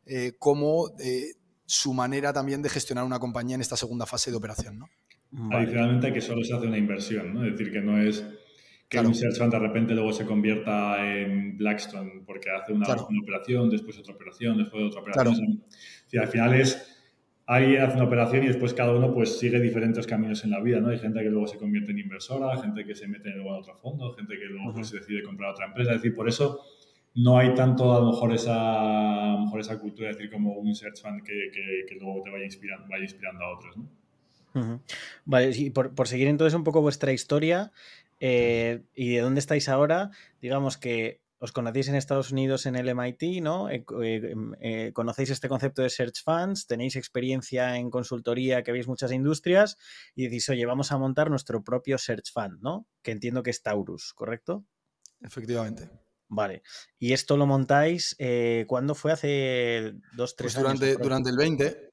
[0.06, 1.34] eh, como eh,
[1.66, 4.80] su manera también de gestionar una compañía en esta segunda fase de operación.
[4.80, 4.90] ¿no?
[5.32, 5.64] Vale.
[5.64, 7.46] Adicionalmente que solo se hace una inversión, ¿no?
[7.46, 8.26] es decir, que no es
[8.90, 9.10] que claro.
[9.10, 13.08] un search fund de repente luego se convierta en Blackstone porque hace una, claro.
[13.10, 15.36] una operación, después otra operación, después otra operación.
[15.36, 15.60] Claro.
[15.60, 16.97] O sea, al final es
[17.48, 20.80] ahí hace una operación y después cada uno pues sigue diferentes caminos en la vida,
[20.82, 20.90] ¿no?
[20.90, 23.76] Hay gente que luego se convierte en inversora, gente que se mete luego en otro
[23.78, 25.92] fondo, gente que luego pues, decide comprar otra empresa.
[25.92, 26.62] Es decir, por eso
[27.16, 30.54] no hay tanto a lo mejor esa, a lo mejor esa cultura, es decir, como
[30.54, 33.90] un search fund que, que, que luego te vaya inspirando, vaya inspirando a otros, ¿no?
[34.54, 34.80] Uh -huh.
[35.26, 37.72] Vale, y por, por, seguir entonces un poco vuestra historia
[38.20, 42.90] eh, y de dónde estáis ahora, digamos que os conocéis en Estados Unidos en el
[42.90, 43.70] MIT, ¿no?
[43.70, 48.72] Eh, eh, em, eh, conocéis este concepto de search funds, tenéis experiencia en consultoría, que
[48.72, 49.78] veis muchas industrias
[50.16, 52.88] y decís, oye, vamos a montar nuestro propio search fund, ¿no?
[53.04, 54.66] Que entiendo que es Taurus, ¿correcto?
[55.22, 55.90] Efectivamente.
[56.30, 56.64] Vale.
[57.00, 59.12] Y esto lo montáis, eh, ¿cuándo fue?
[59.12, 61.02] ¿Hace dos, tres pues durante, años?
[61.02, 61.88] Durante el 20.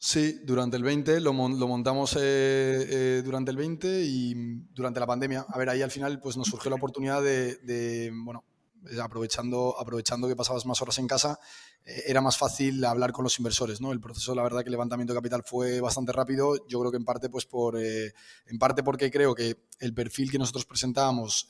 [0.00, 4.34] Sí, durante el 20 lo, montamos eh, durante el 20 y
[4.74, 5.46] durante la pandemia.
[5.48, 8.53] A ver, ahí al final pues nos surgió la oportunidad de bueno, eh,
[9.02, 11.38] aprovechando, aprovechando que pasabas más horas en casa,
[11.84, 13.80] eh, era más fácil hablar con los inversores.
[13.80, 13.92] ¿no?
[13.92, 16.66] El proceso, la verdad, que el levantamiento de capital fue bastante rápido.
[16.68, 18.12] Yo creo que en parte, pues por, eh,
[18.46, 21.48] en parte porque creo que el perfil que nosotros presentábamos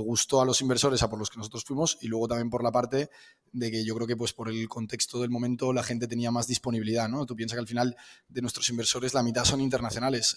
[0.00, 2.70] gustó a los inversores, a por los que nosotros fuimos, y luego también por la
[2.70, 3.08] parte
[3.52, 6.46] de que yo creo que pues por el contexto del momento la gente tenía más
[6.46, 7.08] disponibilidad.
[7.08, 7.24] ¿no?
[7.24, 7.96] Tú piensas que al final
[8.28, 10.36] de nuestros inversores la mitad son internacionales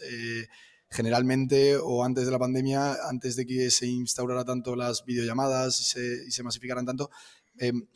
[0.91, 6.31] generalmente o antes de la pandemia, antes de que se instaurara tanto las videollamadas y
[6.31, 7.09] se, masificaran tanto,
[7.57, 7.87] em,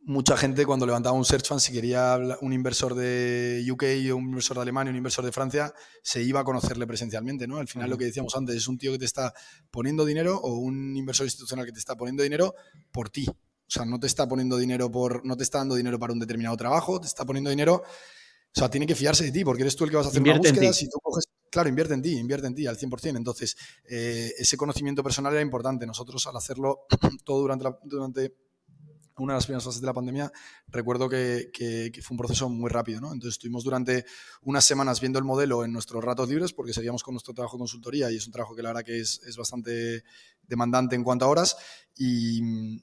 [0.00, 4.56] mucha gente cuando levantaba un search fund, si quería un inversor de UK, un inversor
[4.56, 5.72] de Alemania, un inversor de Francia,
[6.02, 7.58] se iba a conocerle presencialmente, ¿no?
[7.58, 9.32] Al final lo que decíamos antes es un tío que te está
[9.70, 12.54] poniendo dinero o un inversor institucional que te está poniendo dinero
[12.92, 13.26] por ti.
[13.28, 16.20] O sea, no te está poniendo dinero por, no te está dando dinero para un
[16.20, 17.82] determinado trabajo, te está poniendo dinero
[18.56, 20.22] o sea, tiene que fiarse de ti porque eres tú el que vas a hacer
[20.22, 20.72] una búsqueda.
[20.72, 21.24] Si tú coges,
[21.56, 23.16] claro, invierte en ti, invierte en ti al 100%.
[23.16, 23.56] Entonces,
[23.88, 25.86] eh, ese conocimiento personal era importante.
[25.86, 26.80] Nosotros, al hacerlo
[27.24, 28.36] todo durante, durante
[29.16, 30.30] una de las primeras fases de la pandemia,
[30.68, 31.50] recuerdo que,
[32.02, 33.00] fue un proceso muy rápido.
[33.00, 33.06] ¿no?
[33.06, 34.04] Entonces, estuvimos durante
[34.42, 37.60] unas semanas viendo el modelo en nuestros ratos libres porque seguíamos con nuestro trabajo de
[37.60, 40.04] consultoría y es un trabajo que la verdad que es, es bastante
[40.42, 41.56] demandante en cuanto a horas.
[41.96, 42.82] Y,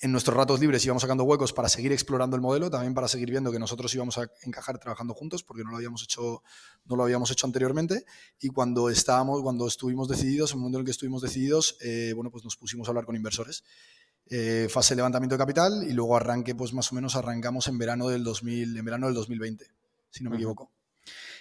[0.00, 3.30] en nuestros ratos libres íbamos sacando huecos para seguir explorando el modelo, también para seguir
[3.30, 6.42] viendo que nosotros íbamos a encajar trabajando juntos, porque no lo habíamos hecho,
[6.84, 8.04] no lo habíamos hecho anteriormente.
[8.40, 12.12] Y cuando estábamos, cuando estuvimos decididos, en el momento en el que estuvimos decididos, eh,
[12.14, 13.64] bueno, pues nos pusimos a hablar con inversores.
[14.30, 17.78] Eh, fase de levantamiento de capital y luego arranque, pues más o menos arrancamos en
[17.78, 19.66] verano del 2000, en verano del 2020,
[20.10, 20.70] si no me equivoco.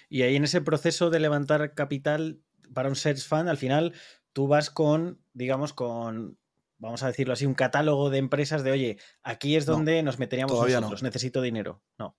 [0.10, 2.40] Y ahí en ese proceso de levantar capital
[2.74, 3.94] para un search fund, al final
[4.34, 6.38] tú vas con, digamos, con
[6.78, 10.58] vamos a decirlo así, un catálogo de empresas de, oye, aquí es donde nos meteríamos
[10.60, 11.82] nosotros, necesito dinero.
[11.98, 12.16] No.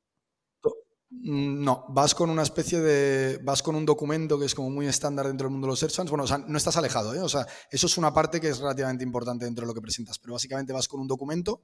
[1.10, 3.38] Mm, no, vas con una especie de.
[3.42, 5.94] Vas con un documento que es como muy estándar dentro del mundo de los search
[5.94, 6.10] funds.
[6.10, 7.20] Bueno, o sea, no estás alejado, ¿eh?
[7.20, 10.18] O sea, eso es una parte que es relativamente importante dentro de lo que presentas.
[10.18, 11.62] Pero básicamente vas con un documento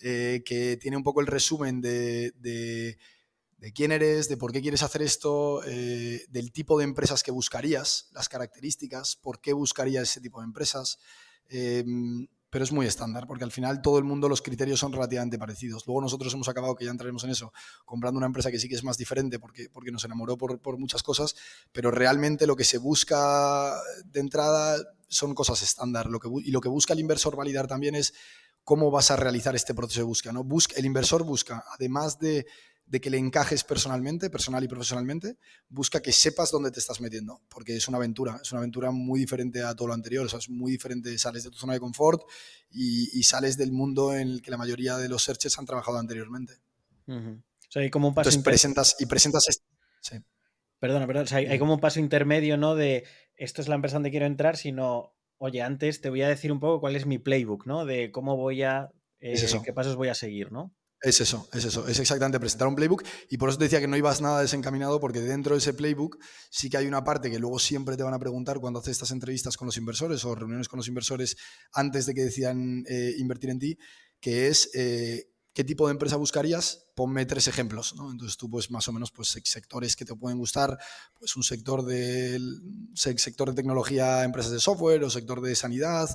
[0.00, 4.82] eh, que tiene un poco el resumen de, de, quién eres, de por qué quieres
[4.82, 10.20] hacer esto, eh, del tipo de empresas que buscarías, las características, por qué buscarías ese
[10.20, 10.98] tipo de empresas.
[11.52, 15.38] Em, pero es muy estándar, porque al final todo el mundo los criterios son relativamente
[15.38, 15.86] parecidos.
[15.86, 17.52] Luego nosotros hemos acabado, que ya entraremos en eso,
[17.84, 20.78] comprando una empresa que sí que es más diferente porque, porque nos enamoró por, por
[20.78, 21.34] muchas cosas,
[21.72, 24.76] pero realmente lo que se busca de entrada
[25.08, 26.06] son cosas estándar.
[26.06, 28.12] Lo que, y lo que busca el inversor validar también es
[28.64, 30.32] cómo vas a realizar este proceso de búsqueda.
[30.32, 30.44] ¿no?
[30.44, 32.46] Busca, el inversor busca, además de
[32.92, 35.38] de que le encajes personalmente, personal y profesionalmente,
[35.70, 39.18] busca que sepas dónde te estás metiendo, porque es una aventura, es una aventura muy
[39.18, 41.80] diferente a todo lo anterior, o sea, es muy diferente, sales de tu zona de
[41.80, 42.20] confort
[42.70, 46.58] y, sales del mundo en el que la mayoría de los searches han trabajado anteriormente.
[47.08, 49.44] O sea, hay como un paso Entonces presentas y presentas...
[50.02, 50.16] Sí.
[50.78, 52.74] Perdona, perdona, o sea, hay, como un paso intermedio, ¿no?
[52.74, 53.04] De
[53.36, 56.60] esto es la empresa donde quiero entrar, sino, oye, antes te voy a decir un
[56.60, 57.86] poco cuál es mi playbook, ¿no?
[57.86, 58.90] De cómo voy a...
[59.20, 60.74] Eh, qué pasos voy a seguir, ¿no?
[61.04, 63.88] Es eso, es eso, es exactamente presentar un playbook y por eso te decía que
[63.88, 66.16] no ibas nada desencaminado porque dentro de ese playbook
[66.48, 69.10] sí que hay una parte que luego siempre te van a preguntar cuando haces estas
[69.10, 71.36] entrevistas con los inversores o reuniones con los inversores
[71.72, 73.78] antes de que decidan eh, invertir en ti,
[74.20, 77.94] que es eh, qué tipo de empresa buscarías, ponme tres ejemplos.
[77.96, 78.10] ¿no?
[78.10, 80.78] Entonces tú, pues más o menos, pues sectores que te pueden gustar,
[81.18, 82.38] pues un sector de,
[82.94, 86.08] sector de tecnología, empresas de software o sector de sanidad,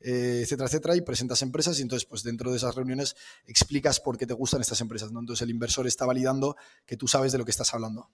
[0.00, 4.16] eh, etcétera, etcétera, y presentas empresas y entonces, pues dentro de esas reuniones explicas por
[4.16, 5.10] qué te gustan estas empresas.
[5.10, 5.20] ¿no?
[5.20, 8.10] Entonces el inversor está validando que tú sabes de lo que estás hablando.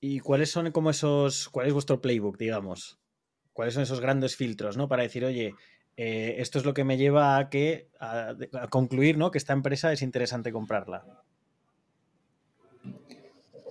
[0.00, 2.98] ¿Y cuáles son como esos, cuál es vuestro playbook, digamos?
[3.52, 4.88] ¿Cuáles son esos grandes filtros, ¿no?
[4.88, 5.54] Para decir, oye,
[5.96, 8.34] eh, esto es lo que me lleva a que a,
[8.70, 9.30] concluir ¿no?
[9.30, 11.04] que esta empresa es interesante comprarla.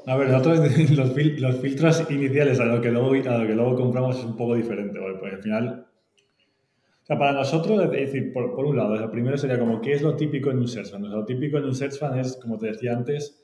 [0.06, 0.30] A ver,
[0.92, 5.86] los, filtros iniciales a lo, que luego, compramos es un poco diferente, al final,
[7.04, 10.16] o sea, para nosotros, es decir, por, un lado, primero sería como, ¿qué es lo
[10.16, 13.44] típico en un search lo típico en un search es, como te decía antes,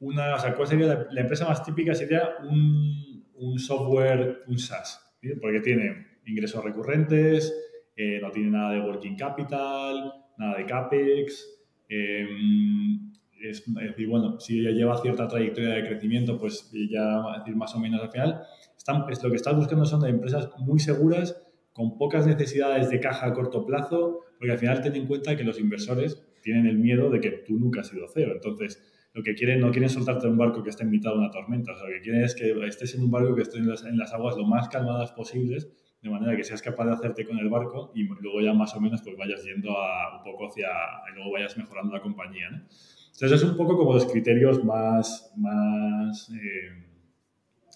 [0.00, 1.94] una, o sea, ¿cuál sería la, empresa más típica?
[1.94, 5.00] Sería un software, un SaaS,
[5.40, 7.54] porque tiene ingresos recurrentes,
[7.96, 11.48] eh, no tiene nada de working capital, nada de CAPEX.
[11.88, 17.74] Em, es, decir, bueno, si ya lleva cierta trayectoria de crecimiento, pues ya, decir, más
[17.74, 18.42] o menos al final,
[18.76, 23.26] están, es, lo que estás buscando son empresas muy seguras con pocas necesidades de caja
[23.26, 27.10] a corto plazo, porque al final ten en cuenta que los inversores tienen el miedo
[27.10, 28.32] de que tú nunca has sido cero.
[28.34, 28.82] Entonces,
[29.12, 31.72] lo que quieren, no quieren soltarte un barco que esté en mitad de una tormenta,
[31.72, 34.12] lo que quieren es que estés en un barco que esté en las, en las
[34.12, 35.68] aguas lo más calmadas posibles,
[36.02, 38.80] de manera que seas capaz de hacerte con el barco y luego ya más o
[38.80, 40.68] menos pues vayas yendo a, un poco hacia,
[41.10, 42.50] y luego vayas mejorando la compañía.
[42.50, 42.56] ¿no?
[42.58, 46.86] Entonces es un poco como los criterios más, más eh,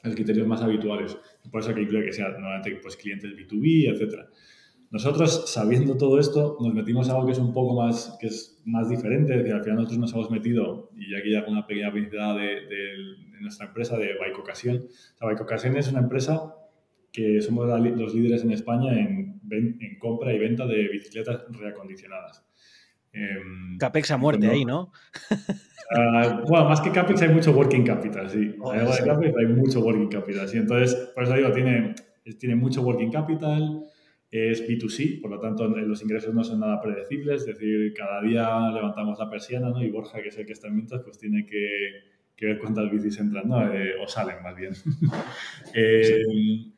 [0.05, 1.17] los criterios más habituales.
[1.51, 4.29] Por eso que incluye que sea normalmente pues, clientes B2B, etcétera.
[4.91, 8.61] Nosotros, sabiendo todo esto, nos metimos a algo que es un poco más, que es
[8.65, 11.93] más diferente, es decir, al final nosotros nos hemos metido, y aquí hago una pequeña
[11.93, 14.79] publicidad de, de, nuestra empresa, de Bike Ocasión.
[14.79, 16.57] O sea, Bike Ocasión es una empresa
[17.13, 22.45] que somos los líderes en España en, en compra y venta de bicicletas reacondicionadas.
[23.13, 24.93] Em, Capex a muerte ahí, ¿no?
[25.93, 28.55] Uh, bueno, más que Capex hay mucho working capital, sí.
[28.61, 30.59] Oh, hay, Capex, hay mucho working capital, sí.
[30.59, 31.97] Entonces, por eso digo, tiene,
[32.39, 33.83] tiene mucho working capital,
[34.31, 38.71] es B2C, por lo tanto los ingresos no son nada predecibles, es decir, cada día
[38.73, 39.83] levantamos la persiana ¿no?
[39.83, 42.05] y Borja, que es el que está en ventas, pues tiene que,
[42.41, 43.71] que ver cuántas bicis entran, ¿no?
[43.71, 44.73] Eh, o salen más bien.
[45.75, 46.23] eh,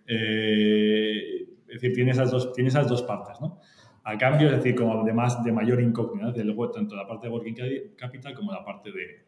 [0.06, 3.60] eh, es decir, tiene esas, dos, tiene esas dos partes, ¿no?
[4.02, 7.32] A cambio, es decir, como de, más, de mayor incógnita, luego tanto la parte de
[7.32, 7.54] working
[7.96, 9.26] capital como la parte de,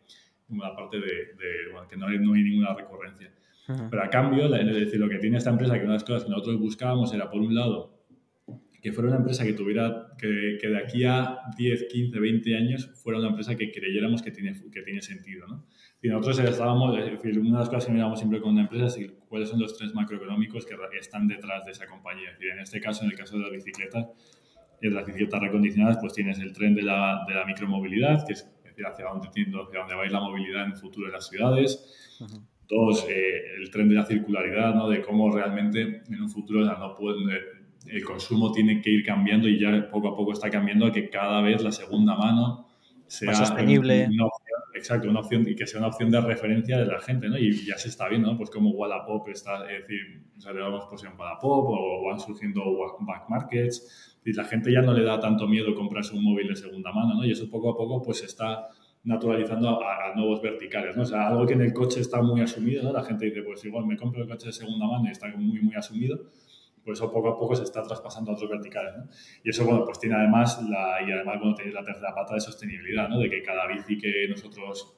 [0.49, 3.33] como la parte de, bueno, que no hay, no hay ninguna recurrencia.
[3.89, 6.25] Pero a cambio, es decir, lo que tiene esta empresa, que una de las cosas
[6.25, 7.94] que nosotros buscábamos era, por un lado,
[8.85, 12.91] que fuera una empresa que tuviera, que, que, de aquí a 10, 15, 20 años
[13.03, 15.65] fuera una empresa que creyéramos que tiene, que tiene sentido, ¿no?
[16.03, 18.89] Y nosotros estábamos, es decir, una de las cosas que miramos siempre con una empresa
[18.89, 22.29] es cuáles son los tres macroeconómicos que están detrás de esa compañía.
[22.33, 24.07] Es decir, en este caso, en el caso de las bicicletas,
[24.83, 28.47] y las bicicletas recondicionadas, pues tienes el tren de la, de la micromovilidad, que es,
[28.65, 31.27] decir, hacia dónde, hacia dónde va a ir la movilidad en el futuro de las
[31.27, 32.19] ciudades.
[32.69, 34.91] Dos, eh, el tren de la circularidad, ¿no?
[34.91, 37.17] de cómo realmente en un futuro no puede,
[37.87, 41.11] el consumo tiene que ir cambiando y ya poco a poco está cambiando a que
[41.11, 42.67] cada vez la segunda mano
[43.07, 44.09] sea sostenible.
[44.11, 47.29] Una opción, exacto, una opción y que sea una opción de referencia de la gente,
[47.29, 47.39] ¿no?
[47.39, 48.39] Y ya se está viendo, ¿no?
[48.39, 52.63] Pues como Wallapop está, es decir, salemos pues en Wallapop o van surgiendo
[53.01, 56.57] back markets y la gente ya no le da tanto miedo comprarse un móvil de
[56.57, 57.25] segunda mano, ¿no?
[57.25, 58.69] Y eso poco a poco pues se está
[59.05, 61.03] naturalizando a, nuevos verticales, ¿no?
[61.03, 62.93] O sea, algo que en el coche está muy asumido, ¿no?
[62.93, 65.61] La gente dice, pues igual me compro el coche de segunda mano y está muy,
[65.61, 66.19] muy asumido
[66.85, 68.95] pues eso poco a poco se está traspasando a otros verticales.
[68.97, 69.09] ¿no?
[69.43, 72.41] Y eso, bueno, pues tiene además, la, y además, bueno, tiene la tercera pata de
[72.41, 73.19] sostenibilidad, ¿no?
[73.19, 74.97] de que cada bici que nosotros,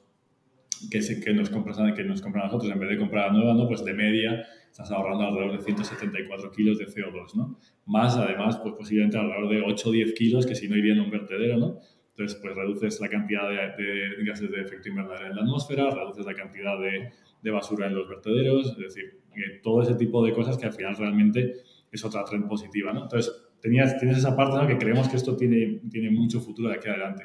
[0.91, 3.67] que, se, que, nos compran, que nos compran nosotros, en vez de comprar nueva, ¿no?
[3.67, 7.57] pues de media estás ahorrando alrededor de 174 kilos de CO2, ¿no?
[7.87, 10.99] Más, además, pues posiblemente alrededor de 8 o 10 kilos que si no iría en
[10.99, 11.79] un vertedero, ¿no?
[12.11, 16.25] Entonces, pues reduces la cantidad de, de, gases de efecto invernadero en la atmósfera, reduces
[16.25, 19.19] la cantidad de, de basura en los vertederos, es decir,
[19.63, 21.55] todo ese tipo de cosas que al final realmente
[21.91, 23.03] es otra trend positiva, ¿no?
[23.03, 24.67] Entonces, tenías, tienes esa parte ¿no?
[24.67, 27.23] que creemos que esto tiene, tiene mucho futuro de aquí adelante.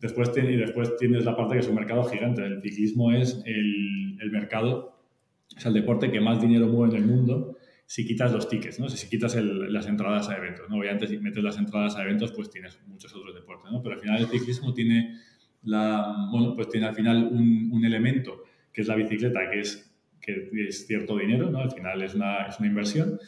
[0.00, 2.44] Después, y después tienes la parte que es un mercado gigante.
[2.44, 5.00] El ciclismo es el, el mercado,
[5.56, 8.88] es el deporte que más dinero mueve en el mundo si quitas los tickets, ¿no?
[8.88, 10.78] Si quitas las entradas a eventos, ¿no?
[10.78, 13.80] Obviamente si metes las entradas a eventos, pues tienes muchos otros deportes, ¿no?
[13.80, 15.20] Pero al final el ciclismo tiene,
[15.62, 19.96] la, bueno, pues tiene al final un, un elemento que es la bicicleta, que es,
[20.20, 21.60] que es cierto dinero, ¿no?
[21.60, 23.20] Al final es una, es una inversión,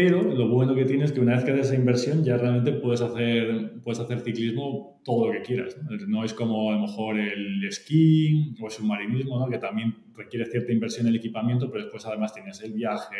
[0.00, 2.70] pero lo bueno que tienes es que una vez que haces esa inversión ya realmente
[2.70, 5.76] puedes hacer, puedes hacer ciclismo todo lo que quieras.
[6.06, 6.22] ¿no?
[6.22, 9.50] es como a lo mejor el esquí o el submarinismo, ¿no?
[9.50, 13.16] que también requiere cierta inversión en el equipamiento, pero después además tienes el viaje,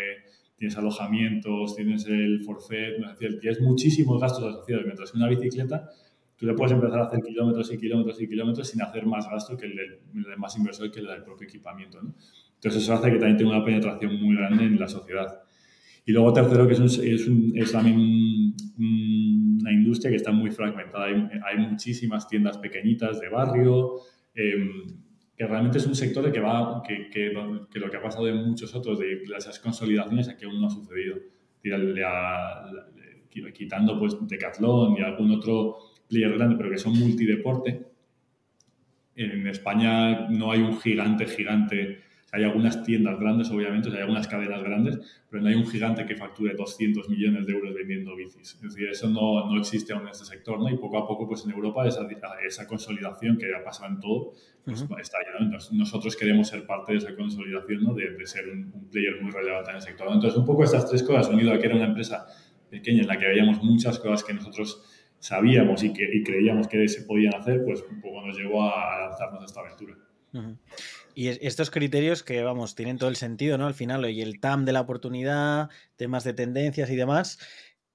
[0.57, 4.85] tienes alojamientos, tienes el forfait, es decir, tienes muchísimos gastos asociados.
[4.85, 5.91] Mientras que una bicicleta,
[6.37, 9.57] tú le puedes empezar a hacer kilómetros y kilómetros y kilómetros sin hacer más gasto
[9.57, 12.01] que el de, más inversor que el del propio equipamiento.
[12.01, 12.15] ¿no?
[12.55, 15.43] Entonces eso hace que también tenga una penetración muy grande en la sociedad.
[16.09, 21.05] Y luego tercero, que es, es, también una industria que está muy fragmentada.
[21.05, 23.97] Hay, muchísimas tiendas pequeñitas de barrio,
[24.35, 24.87] em,
[25.37, 28.75] que realmente es un sector que, va, que, que, lo que ha pasado en muchos
[28.75, 31.19] otros, de esas consolidaciones, aquí aún no ha sucedido.
[33.53, 35.77] quitando pues Decathlon y algún otro
[36.09, 37.87] player grande, pero que son multideporte.
[39.15, 44.63] En España no hay un gigante, gigante hay algunas tiendas grandes, obviamente, hay algunas cadenas
[44.63, 44.99] grandes,
[45.31, 48.55] pero no hay un gigante que facture 200 millones de euros vendiendo bicis.
[48.55, 50.69] Es decir, eso no, no existe aún en este sector, ¿no?
[50.69, 52.07] Y poco a poco, pues en Europa, esa,
[52.47, 54.33] esa consolidación que ha pasado en todo,
[54.65, 57.95] pues está ya, Nosotros queremos ser parte de esa consolidación, ¿no?
[57.95, 60.09] De, de ser un, player muy relevante en el sector.
[60.13, 62.27] Entonces, un poco estas tres cosas, unido a que era una empresa
[62.71, 64.85] pequeña en la que veíamos muchas cosas que nosotros
[65.19, 69.09] sabíamos y, que, y creíamos que se podían hacer, pues un poco nos llevó a
[69.09, 69.97] lanzarnos a esta aventura.
[71.19, 73.67] Y estos criterios que, vamos, tienen todo el sentido, ¿no?
[73.67, 77.41] Al final, y el TAM de la oportunidad, temas de tendencias y demás.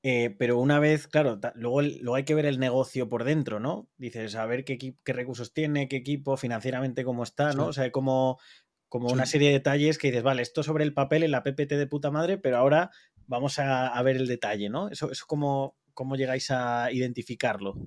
[0.02, 3.88] Eh, pero una vez, claro, luego, luego, hay que ver el negocio por dentro, ¿no?
[3.96, 7.68] Dices, a ver qué, qué recursos tiene, qué equipo, financieramente cómo está, ¿no?
[7.68, 8.42] O sea, como,
[8.90, 11.76] como una serie de detalles que dices, vale, esto sobre el papel en la PPT
[11.76, 12.92] de puta madre, pero ahora
[13.28, 14.90] vamos a, ver el detalle, ¿no?
[14.90, 17.78] Eso, eso cómo, cómo llegáis a identificarlo.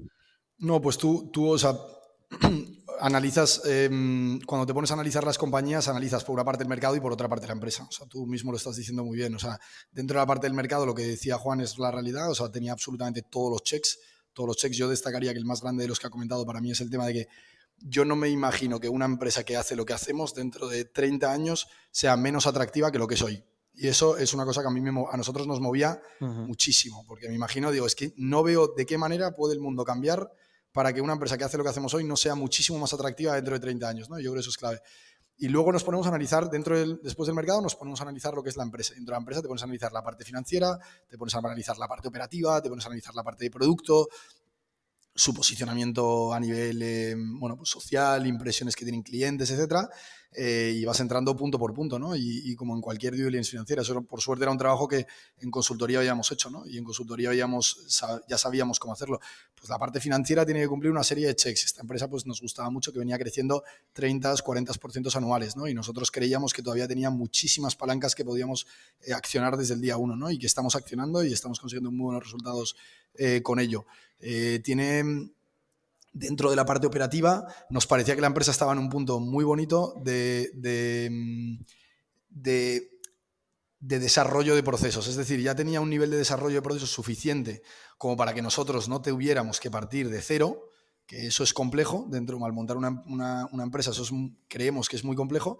[0.57, 1.75] No, pues tú, tú o sea,
[3.01, 6.97] analizas, em, cuando te pones a analizar las compañías, analizas por una parte el mercado
[6.97, 7.85] y por otra parte la empresa.
[7.85, 9.35] O sea, tú mismo lo estás diciendo muy bien.
[9.35, 9.59] O sea,
[9.91, 12.31] dentro de la parte del mercado, lo que decía Juan es la realidad.
[12.31, 13.99] O sea, tenía absolutamente todos los checks.
[14.33, 14.77] Todos los checks.
[14.77, 16.91] Yo destacaría que el más grande de los que ha comentado para mí es el
[16.91, 17.29] tema de que
[17.79, 21.31] yo no me imagino que una empresa que hace lo que hacemos dentro de 30
[21.31, 23.45] años sea menos atractiva que lo que soy.
[23.75, 27.35] Y eso es una cosa que a, mí a nosotros nos movía muchísimo, porque me
[27.35, 30.33] imagino, digo, es que no veo de qué manera puede el mundo cambiar
[30.77, 33.35] para que una empresa que hace lo que hacemos hoy no sea muchísimo más atractiva
[33.35, 34.11] dentro de 30 años.
[34.11, 34.19] ¿no?
[34.19, 34.83] Yo creo que eso es clave.
[35.39, 38.35] Y luego nos ponemos a analizar, dentro del, después del mercado, nos ponemos a analizar
[38.35, 38.93] lo que es la empresa.
[38.93, 41.79] Dentro de la empresa te pones a analizar la parte financiera, te pones a analizar
[41.79, 44.07] la parte operativa, te pones a analizar la parte de producto,
[45.17, 49.89] su posicionamiento a nivel eh, bueno, pues social, impresiones que tienen clientes, etcétera,
[50.39, 52.15] eh, y vas entrando punto por punto, ¿no?
[52.15, 53.81] Y, como en cualquier due diligence financiera.
[53.81, 55.07] Eso, por suerte, era un trabajo que
[55.39, 56.67] en consultoría habíamos hecho, ¿no?
[56.67, 57.99] Y en consultoría habíamos,
[58.29, 59.19] ya sabíamos cómo hacerlo.
[59.55, 61.65] Pues la parte financiera tiene que cumplir una serie de checks.
[61.65, 65.67] Esta empresa, pues nos gustaba mucho que venía creciendo 30, 40% anuales, ¿no?
[65.69, 68.67] Y nosotros creíamos que todavía tenía muchísimas palancas que podíamos
[69.01, 70.31] eh, accionar desde el día uno, ¿no?
[70.31, 72.77] Y que estamos accionando y estamos consiguiendo muy buenos resultados
[73.43, 73.87] con ello.
[74.21, 75.31] Eh, tiene
[76.13, 79.45] dentro de la parte operativa, nos parecía que la empresa estaba en un punto muy
[79.45, 80.51] bonito de,
[82.31, 82.89] de,
[83.81, 85.09] desarrollo de procesos.
[85.09, 87.63] Es decir, ya tenía un nivel de desarrollo de procesos suficiente
[87.99, 90.71] como para que nosotros no tuviéramos que partir de cero,
[91.07, 93.03] que eso es complejo, dentro, al montar una,
[93.53, 94.05] una empresa, eso
[94.49, 95.59] creemos que es muy complejo,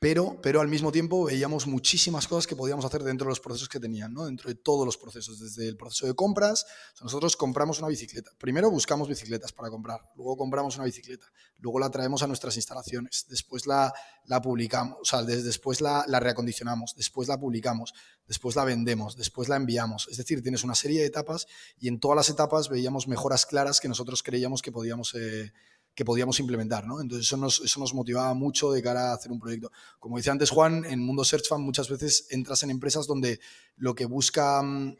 [0.00, 3.68] pero, pero al mismo tiempo veíamos muchísimas cosas que podíamos hacer dentro de los procesos
[3.68, 4.24] que tenían, ¿no?
[4.24, 6.64] dentro de todos los procesos, desde el proceso de compras,
[7.02, 8.30] nosotros compramos una bicicleta.
[8.38, 11.26] Primero buscamos bicicletas para comprar, luego compramos una bicicleta,
[11.58, 13.92] luego la traemos a nuestras instalaciones, después la,
[14.24, 17.92] la publicamos, o sea, después la, la, reacondicionamos, después la publicamos,
[18.26, 20.08] después la vendemos, después la enviamos.
[20.10, 21.46] Es decir, tienes una serie de etapas
[21.78, 25.14] y en todas las etapas veíamos mejoras claras que nosotros creíamos que podíamos...
[25.14, 25.52] Eh,
[26.00, 26.98] que podíamos implementar, ¿no?
[26.98, 29.70] Entonces eso nos, eso nos motivaba mucho de cara a hacer un proyecto.
[29.98, 33.38] Como decía antes Juan, en Mundo Search Fund muchas veces entras en empresas donde
[33.76, 34.96] lo que busca mm,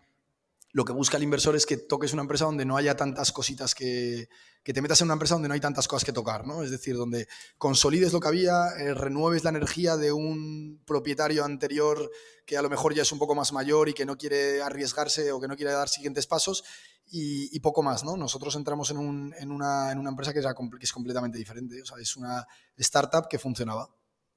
[0.72, 3.74] lo que busca el inversor es que toques una empresa donde no haya tantas cositas
[3.74, 4.28] que,
[4.62, 6.62] que te metas en una empresa donde no hay tantas cosas que tocar, ¿no?
[6.62, 7.28] Es decir, donde
[7.58, 12.10] consolides lo que había, eh, renueves la energía de un propietario anterior
[12.46, 15.32] que a lo mejor ya es un poco más mayor y que no quiere arriesgarse
[15.32, 16.64] o que no quiere dar siguientes pasos
[17.12, 18.16] y, poco más, ¿no?
[18.16, 20.40] Nosotros entramos en, un, en, una, empresa que,
[20.80, 23.88] es completamente diferente, o es una startup que funcionaba.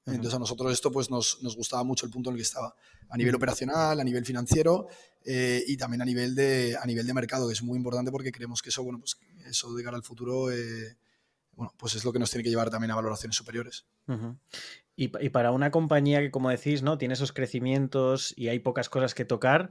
[0.06, 2.74] Entonces a nosotros esto pues nos, nos, gustaba mucho el punto en el que estaba,
[3.08, 4.86] a nivel operacional, a nivel financiero
[5.24, 8.30] eh, y también a nivel, de, a nivel de mercado, que es muy importante porque
[8.30, 10.98] creemos que eso, bueno, pues eso de cara al futuro, eh,
[11.52, 13.86] bueno, pues es lo que nos tiene que llevar también a valoraciones superiores.
[14.94, 16.98] y, y, para una compañía que, como decís, ¿no?
[16.98, 19.70] tiene esos crecimientos y hay pocas cosas que tocar,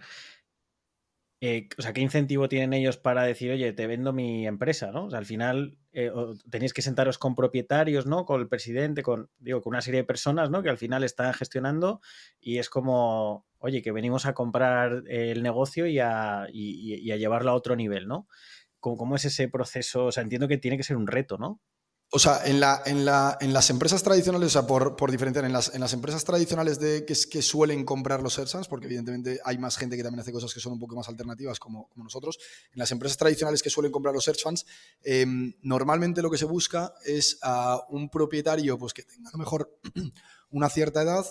[1.46, 5.08] eh, o sea, ¿qué incentivo tienen ellos para decir, oye, te vendo mi empresa, ¿no?
[5.08, 6.10] O sea, al final eh,
[6.50, 8.26] tenéis que sentaros con propietarios, ¿no?
[8.26, 10.64] Con el presidente, con, digo, con una serie de personas, ¿no?
[10.64, 12.00] Que al final están gestionando
[12.40, 17.76] y es como, oye, que venimos a comprar el negocio y a, llevarlo a otro
[17.76, 18.30] nivel, ¿no?
[18.80, 20.06] ¿Cómo, ¿Cómo, es ese proceso?
[20.06, 21.60] O sea, entiendo que tiene que ser un reto, ¿no?
[22.16, 25.52] O sea, en, la, en, la, en, las empresas tradicionales, o sea, por, diferenciar, en
[25.52, 30.04] las, empresas tradicionales de, que, suelen comprar los AirSans, porque evidentemente hay más gente que
[30.04, 32.38] también hace cosas que son un poco más alternativas como, nosotros,
[32.72, 34.64] en las empresas tradicionales que suelen comprar los search funds,
[35.04, 39.40] em, normalmente lo que se busca es a un propietario pues, que tenga a lo
[39.40, 39.80] mejor
[40.52, 41.26] una cierta edad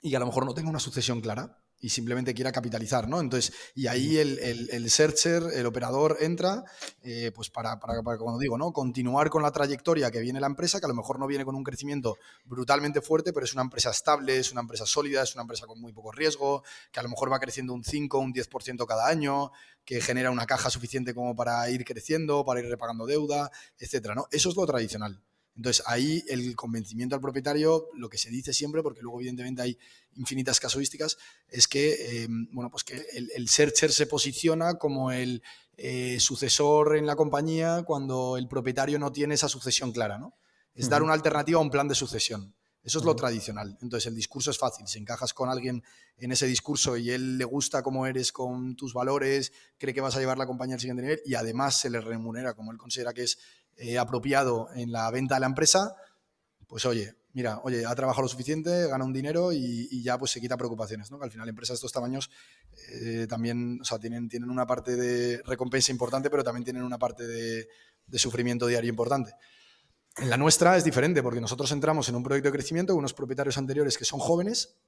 [0.00, 3.20] y que a lo mejor no tenga una sucesión clara y simplemente quiera capitalizar, ¿no?
[3.20, 6.64] Entonces, y ahí el, el, searcher, el operador entra,
[7.02, 8.72] eh, pues para, para, para, como digo, ¿no?
[8.72, 11.54] Continuar con la trayectoria que viene la empresa, que a lo mejor no viene con
[11.54, 15.42] un crecimiento brutalmente fuerte, pero es una empresa estable, es una empresa sólida, es una
[15.42, 18.86] empresa con muy poco riesgo, que a lo mejor va creciendo un 5, un 10%
[18.86, 19.50] cada año,
[19.84, 24.26] que genera una caja suficiente como para ir creciendo, para ir repagando deuda, etcétera, ¿no?
[24.30, 25.22] Eso es lo tradicional.
[25.56, 29.78] Entonces, ahí el convencimiento al propietario, lo que se dice siempre, porque luego evidentemente hay
[30.16, 31.16] infinitas casuísticas,
[31.48, 35.42] es que, eh, bueno, pues que el, searcher se posiciona como el
[35.76, 40.34] eh, sucesor en la compañía cuando el propietario no tiene esa sucesión clara, ¿no?
[40.74, 42.54] Es dar una alternativa a un plan de sucesión.
[42.86, 43.76] Eso es lo tradicional.
[43.80, 44.86] Entonces, el discurso es fácil.
[44.86, 45.82] Si encajas con alguien
[46.18, 50.14] en ese discurso y él le gusta cómo eres con tus valores, cree que vas
[50.16, 53.12] a llevar la compañía al siguiente nivel y además se le remunera como él considera
[53.12, 53.38] que es
[53.76, 55.94] eh, apropiado en la venta de la empresa,
[56.66, 60.40] pues oye, mira, oye, ha trabajado lo suficiente, gana un dinero y, ya pues se
[60.40, 61.18] quita preocupaciones, ¿no?
[61.18, 62.30] Que al final empresas de estos tamaños
[62.90, 66.98] eh, también, o sea, tienen, tienen una parte de recompensa importante, pero también tienen una
[66.98, 67.68] parte de,
[68.14, 69.32] sufrimiento diario importante.
[70.16, 73.12] En la nuestra es diferente, porque nosotros entramos en un proyecto de crecimiento con unos
[73.12, 74.78] propietarios anteriores que son jóvenes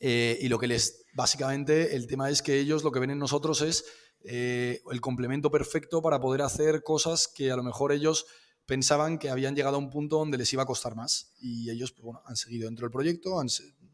[0.00, 3.18] eh, y lo que les, básicamente, el tema es que ellos lo que ven en
[3.18, 3.84] nosotros es
[4.24, 8.26] eh, el complemento perfecto para poder hacer cosas que a lo mejor ellos
[8.66, 11.34] pensaban que habían llegado a un punto donde les iba a costar más.
[11.40, 13.42] Y ellos pues, bueno, han seguido dentro del proyecto,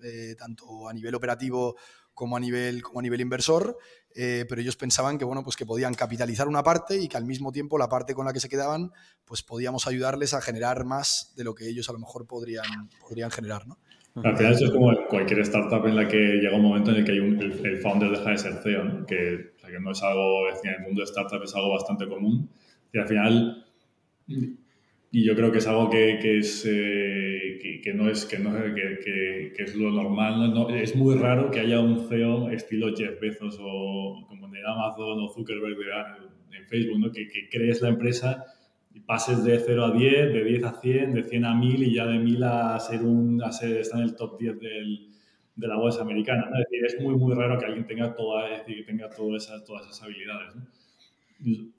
[0.02, 1.76] eh, tanto a nivel operativo
[2.18, 3.78] como a nivel, como a nivel inversor,
[4.12, 7.24] eh, pero ellos pensaban que, bueno, pues que podían capitalizar una parte y que al
[7.24, 8.90] mismo tiempo la parte con la que se quedaban,
[9.24, 13.30] pues podíamos ayudarles a generar más de lo que ellos a lo mejor podrían, podrían
[13.30, 13.68] generar.
[13.68, 13.78] ¿no?
[14.24, 17.04] Al final eso es como cualquier startup en la que llega un momento en el
[17.04, 20.70] que hay un, el, founder deja de ser CEO, que, que, no es algo, en
[20.70, 22.48] el mundo de startup es algo bastante común.
[22.92, 23.64] Y al final
[25.10, 28.52] y yo creo que es algo que, que es, eh, que, no es, que, no,
[28.74, 30.52] que, que es lo normal.
[30.52, 35.20] No, es muy raro que haya un CEO estilo Jeff Bezos o como de Amazon
[35.20, 35.78] o Zuckerberg
[36.52, 37.10] en Facebook, ¿no?
[37.10, 38.44] que, crees la empresa
[39.06, 42.06] pases de 0 a 10, de 10 a 100, de 100 a 1000 y ya
[42.06, 45.08] de 1000 a ser un, a ser, estar en el top 10 del,
[45.56, 46.48] de la bolsa americana.
[46.52, 49.44] Es decir, es muy, muy raro que alguien tenga, toda, es decir, que tenga todas,
[49.44, 50.56] esas, todas esas habilidades.
[50.56, 50.62] ¿no?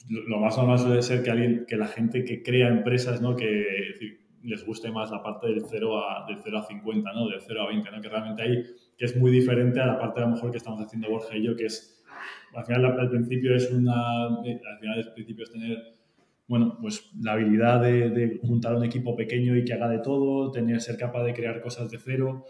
[0.07, 3.35] lo más normal suele ser que, alguien, que la gente que crea empresas, ¿no?
[3.35, 4.07] que
[4.43, 7.27] les guste más la parte del 0 a, del 0 a 50, ¿no?
[7.27, 8.01] del 0 a 20, ¿no?
[8.01, 8.63] que realmente ahí
[8.97, 11.43] que es muy diferente a la parte a lo mejor que estamos haciendo Borja y
[11.43, 12.03] yo, que es,
[12.53, 15.77] al final al principio es una, al final al principio es tener,
[16.49, 20.51] bueno, pues la habilidad de, de juntar un equipo pequeño y que haga de todo,
[20.51, 22.43] tener, ser capaz de crear cosas de cero,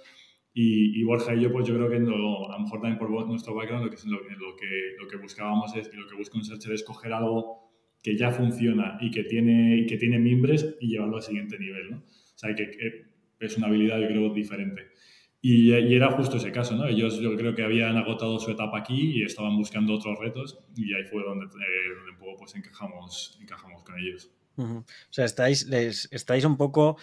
[0.62, 3.86] y, Borja y yo, pues yo creo que a lo mejor también por nuestro background,
[3.86, 6.74] lo que, lo, lo, que, lo que buscábamos es, y lo que busca un searcher
[6.74, 7.72] es coger algo
[8.02, 11.92] que ya funciona y que tiene, y que tiene mimbres y llevarlo al siguiente nivel,
[11.92, 11.98] ¿no?
[11.98, 12.72] O sea, que,
[13.40, 14.82] es una habilidad, yo creo, diferente.
[15.42, 16.86] Y, y, era justo ese caso, ¿no?
[16.86, 20.94] Ellos yo creo que habían agotado su etapa aquí y estaban buscando otros retos y
[20.94, 24.32] ahí fue donde, eh, donde un poco pues encajamos, encajamos con ellos.
[24.58, 26.98] O sea, estáis, les, estáis un poco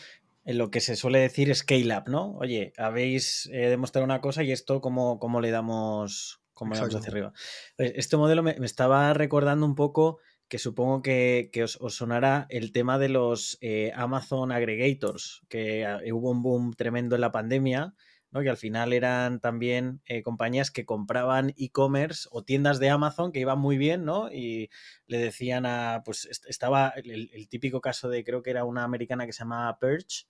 [0.44, 2.36] en lo que se suele decir scale up, ¿no?
[2.36, 6.94] Oye, habéis eh, demostrado una cosa y esto, ¿cómo, cómo le damos, cómo le damos
[6.94, 7.32] hacia arriba?
[7.78, 10.18] Este modelo me, estaba recordando un poco
[10.48, 16.30] que supongo que, os, sonará el tema de los eh, Amazon Aggregators, que ah, hubo
[16.30, 17.94] un boom tremendo en la pandemia,
[18.36, 18.42] ¿no?
[18.42, 23.40] que al final eran también eh, compañías que compraban e-commerce o tiendas de Amazon que
[23.40, 24.30] iban muy bien, ¿no?
[24.30, 24.70] Y
[25.06, 29.26] le decían a, pues estaba el, el típico caso de, creo que era una americana
[29.26, 30.26] que se llamaba Perch,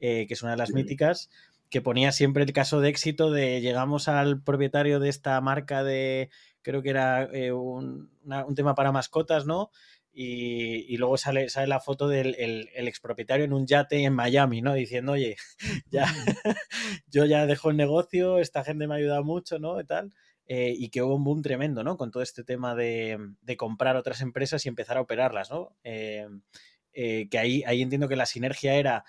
[0.00, 1.30] eh, que es una de las míticas,
[1.70, 6.30] que ponía siempre el caso de éxito de llegamos al propietario de esta marca de,
[6.62, 8.10] creo que era eh, un,
[8.54, 9.70] tema para mascotas, ¿no?
[10.16, 14.74] Y, luego sale, sale la foto del el, expropietario en un yate en Miami, ¿no?
[14.74, 15.36] Diciendo, oye,
[15.90, 16.06] ya,
[17.08, 19.80] yo ya dejo el negocio, esta gente me ha ayudado mucho, ¿no?
[19.80, 20.12] Y tal.
[20.46, 21.96] Eh, y que hubo un boom tremendo, ¿no?
[21.96, 23.18] Con todo este tema de,
[23.56, 25.76] comprar otras empresas y empezar a operarlas, ¿no?
[26.92, 29.04] que ahí, ahí entiendo que la sinergia era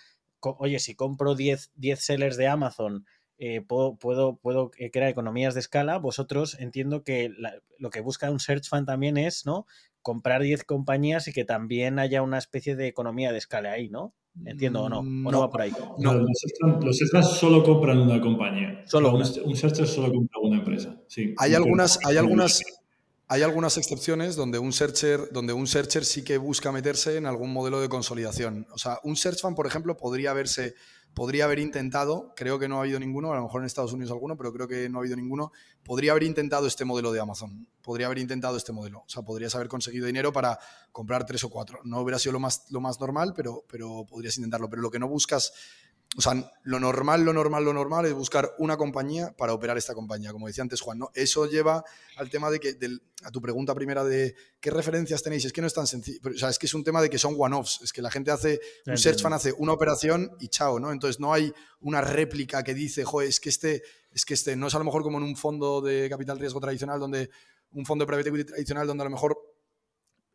[0.54, 3.06] oye, si compro 10, 10 sellers de Amazon,
[3.38, 7.32] eh, puedo, puedo, puedo, eh, crear economías de escala, vosotros entiendo que
[7.78, 9.66] lo que busca un search fund también es, ¿no?
[10.06, 14.14] Comprar 10 compañías y que también haya una especie de economía de escala ahí, ¿no?
[14.46, 15.72] Entiendo o no, o no, va por ahí.
[15.98, 18.84] No, los extras solo compran una compañía.
[18.86, 20.96] Solo Un, searcher solo compra una empresa.
[21.08, 21.34] Sí.
[21.40, 22.62] Hay algunas, hay algunas,
[23.28, 27.52] hay algunas excepciones donde un searcher, donde un searcher sí que busca meterse en algún
[27.52, 28.68] modelo de consolidación.
[28.74, 30.76] O sea, un search fan, por ejemplo, podría haberse,
[31.16, 34.12] podría haber intentado, creo que no ha habido ninguno, a lo mejor en Estados Unidos
[34.12, 35.52] alguno, pero creo que no ha habido ninguno,
[35.84, 37.68] podría haber intentado este modelo de Amazon.
[37.82, 39.00] Podría haber intentado este modelo.
[39.00, 40.60] O sea, podrías haber conseguido dinero para
[40.92, 41.80] comprar tres o cuatro.
[41.84, 44.70] No hubiera sido lo más, lo más normal, pero, pero podrías intentarlo.
[44.70, 45.54] Pero lo que no buscas
[46.18, 49.94] o sea, lo normal, lo normal, lo normal es buscar una compañía para operar esta
[49.94, 51.12] compañía, como decía antes Juan, ¿no?
[51.14, 51.84] Eso lleva
[52.16, 52.78] al tema de que,
[53.24, 56.38] a tu pregunta primera de qué referencias tenéis, es que no es tan sencillo, o
[56.38, 58.62] sea, es que es un tema de que son one-offs, es que la gente hace,
[58.86, 60.92] un search fan hace una operación y chao, ¿no?
[60.94, 64.68] Entonces no hay una réplica que dice, joder, es que este, es que este, no
[64.68, 67.30] es a lo mejor como en un fondo de capital riesgo tradicional, donde,
[67.72, 69.38] un fondo de private equity tradicional, donde a lo mejor...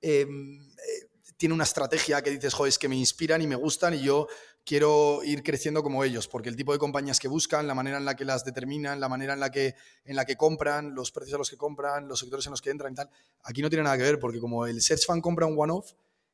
[0.03, 1.11] Em, eh,
[1.41, 4.28] tiene una estrategia que dices, joder, es que me inspiran y me gustan y yo
[4.64, 8.04] quiero ir creciendo como ellos, porque el tipo de compañías que buscan, la manera en
[8.04, 11.34] la que las determinan, la manera en la que, en la que compran, los precios
[11.34, 13.11] a los que compran, los sectores en los que entran y tal,
[13.42, 15.92] aquí no tiene nada que ver, porque como el search fan compra un one-off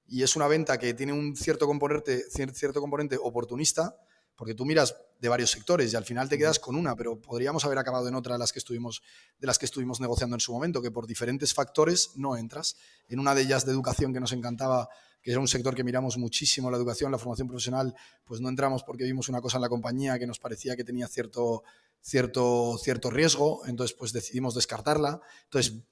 [0.08, 3.96] y es una venta que tiene un cierto componente, cierto componente oportunista,
[4.36, 7.64] porque tú miras de varios sectores y al final te quedas con una, pero podríamos
[7.64, 9.02] haber acabado en otra de las que estuvimos,
[9.38, 12.76] de las que estuvimos negociando en su momento, que por diferentes factores no entras.
[13.08, 14.90] En una de ellas de educación que nos encantaba
[15.26, 18.84] que es un sector que miramos muchísimo, la educación, la formación profesional, pues no entramos
[18.84, 21.64] porque vimos una cosa en la compañía que nos parecía que tenía cierto,
[22.00, 25.20] cierto, cierto riesgo, entonces pues decidimos descartarla.
[25.42, 25.82] Entonces,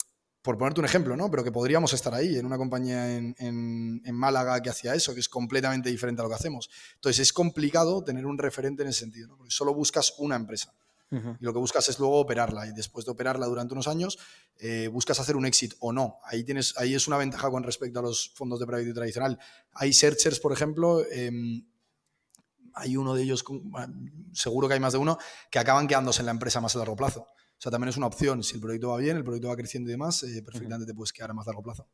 [0.41, 1.33] por ponerte un ejemplo, ¿no?
[1.33, 5.19] Pero que podríamos estar ahí, en una compañía en, en, Málaga que hacía eso, que
[5.19, 6.71] es completamente diferente a lo que hacemos.
[6.95, 9.37] Entonces es complicado tener un referente en ese sentido, ¿no?
[9.37, 10.73] Porque solo buscas una empresa.
[11.11, 12.67] Y lo que buscas es luego operarla.
[12.67, 14.19] Y después de operarla durante unos años,
[14.59, 16.19] eh, buscas hacer un exit o no.
[16.25, 19.39] Ahí, tienes, ahí es una ventaja con respecto a los fondos de private tradicional.
[19.73, 21.65] Hay searchers, por ejemplo, em,
[22.75, 23.45] hay uno de ellos,
[24.33, 25.19] seguro que hay más de uno,
[25.51, 27.21] que acaban quedándose en la empresa más a largo plazo.
[27.21, 28.43] O sea, también es una opción.
[28.43, 31.13] Si el proyecto va bien, el proyecto va creciendo y demás, eh, perfectamente te puedes
[31.13, 31.89] quedar a más largo plazo.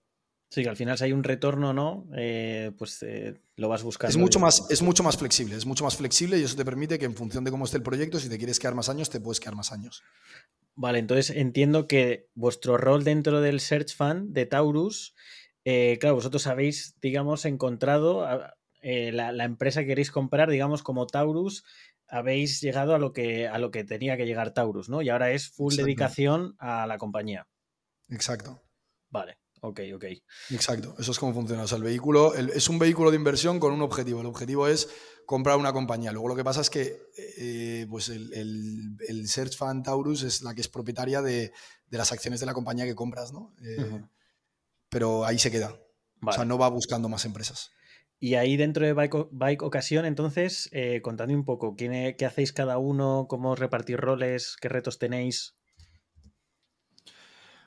[0.50, 2.08] Sí, que al final si hay un retorno, ¿no?
[2.16, 4.10] Eh, pues eh, lo vas buscando.
[4.10, 6.98] Es mucho, más, es mucho más flexible, es mucho más flexible y eso te permite
[6.98, 9.20] que en función de cómo esté el proyecto, si te quieres quedar más años, te
[9.20, 10.02] puedes quedar más años.
[10.74, 15.14] Vale, entonces entiendo que vuestro rol dentro del Search Fund de Taurus,
[15.64, 18.26] claro, vosotros habéis, digamos, encontrado
[18.82, 21.64] la, la, empresa que queréis comprar, digamos, como Taurus,
[22.10, 25.00] habéis llegado a lo que, a lo que tenía que llegar Taurus, ¿no?
[25.00, 27.46] Y ahora es full dedicación a la compañía.
[28.08, 28.60] Exacto.
[29.10, 30.04] Vale, ok, ok.
[30.50, 31.62] Exacto, eso es como funciona.
[31.62, 34.20] O sea, el vehículo es un vehículo de inversión con un objetivo.
[34.20, 34.88] El objetivo es
[35.26, 36.12] comprar una compañía.
[36.12, 40.60] Luego lo que pasa es que eh, pues el, Search Fund Taurus es la que
[40.60, 41.52] es propietaria de,
[41.90, 43.54] las acciones de la compañía que compras, ¿no?
[43.62, 44.02] Eh,
[44.88, 45.78] pero ahí se queda.
[46.22, 47.70] O sea, no va buscando más empresas.
[48.18, 52.76] Y ahí dentro de Bike, Ocasión, entonces, eh, contadme un poco, ¿qué, ¿qué, hacéis cada
[52.76, 53.26] uno?
[53.30, 54.56] ¿Cómo repartir roles?
[54.60, 55.54] ¿Qué retos tenéis?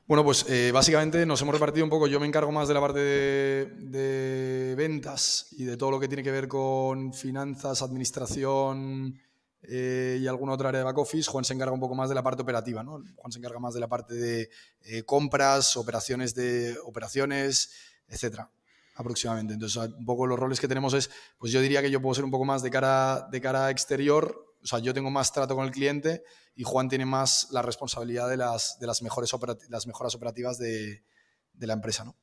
[0.06, 2.08] Bueno, pues eh, básicamente nos hemos repartido un poco.
[2.08, 6.22] Yo me encargo más de la parte de, ventas y de todo lo que tiene
[6.24, 9.18] que ver con finanzas, administración
[9.62, 11.32] eh, y alguna otra área de back office.
[11.32, 13.01] Juan se encarga un poco más de la parte operativa, ¿no?
[13.16, 14.49] Juan se encarga más de la parte de
[14.82, 17.72] eh, compras, operaciones de operaciones,
[18.08, 18.51] etcétera
[18.95, 19.54] aproximadamente.
[19.54, 22.26] Entonces, un poco los roles que tenemos es, pues yo diría que yo puedo ser
[22.26, 25.66] un poco más de cara, de cara exterior, o sea, yo tengo más trato con
[25.66, 26.24] el cliente
[26.55, 29.32] y Juan tiene más la responsabilidad de las, de las, mejores
[29.70, 31.03] las mejoras operativas de,
[31.53, 32.18] de la empresa, ¿no?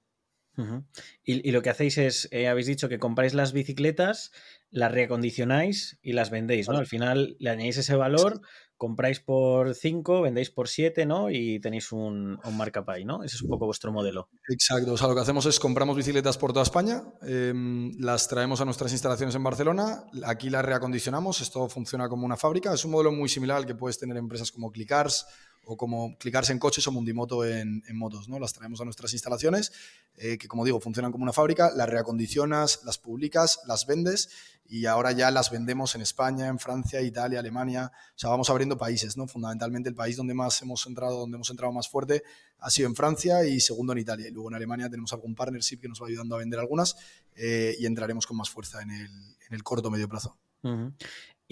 [1.22, 4.30] y, y, lo que hacéis es, eh, habéis dicho que compráis las bicicletas,
[4.70, 6.76] las reacondicionáis y las vendéis, ¿no?
[6.76, 8.42] Al final le añadís ese valor,
[8.80, 11.28] compráis por 5, vendéis por 7, ¿no?
[11.30, 13.22] Y tenéis un, un, markup ¿no?
[13.22, 14.30] Ese es un poco vuestro modelo.
[14.48, 14.94] Exacto.
[14.94, 18.64] O sea, lo que hacemos es compramos bicicletas por toda España, em, las traemos a
[18.64, 22.72] nuestras instalaciones en Barcelona, aquí las reacondicionamos, esto funciona como una fábrica.
[22.72, 25.26] Es un modelo muy similar al que puedes tener en empresas como Clickars
[25.72, 28.40] o como clicarse en coches o Mundimoto en, motos, ¿no?
[28.40, 29.70] Las traemos a nuestras instalaciones,
[30.16, 34.30] eh, que como digo, funcionan como una fábrica, las reacondicionas, las publicas, las vendes
[34.68, 38.76] y ahora ya las vendemos en España, en Francia, Italia, Alemania, o sea, vamos abriendo
[38.76, 39.28] países, ¿no?
[39.28, 42.24] Fundamentalmente el país donde más hemos entrado, donde hemos entrado más fuerte
[42.58, 44.26] ha sido en Francia y segundo en Italia.
[44.26, 46.96] Y luego en Alemania tenemos algún partnership que nos va ayudando a vender algunas
[47.36, 50.36] eh, y entraremos con más fuerza en el, corto medio plazo.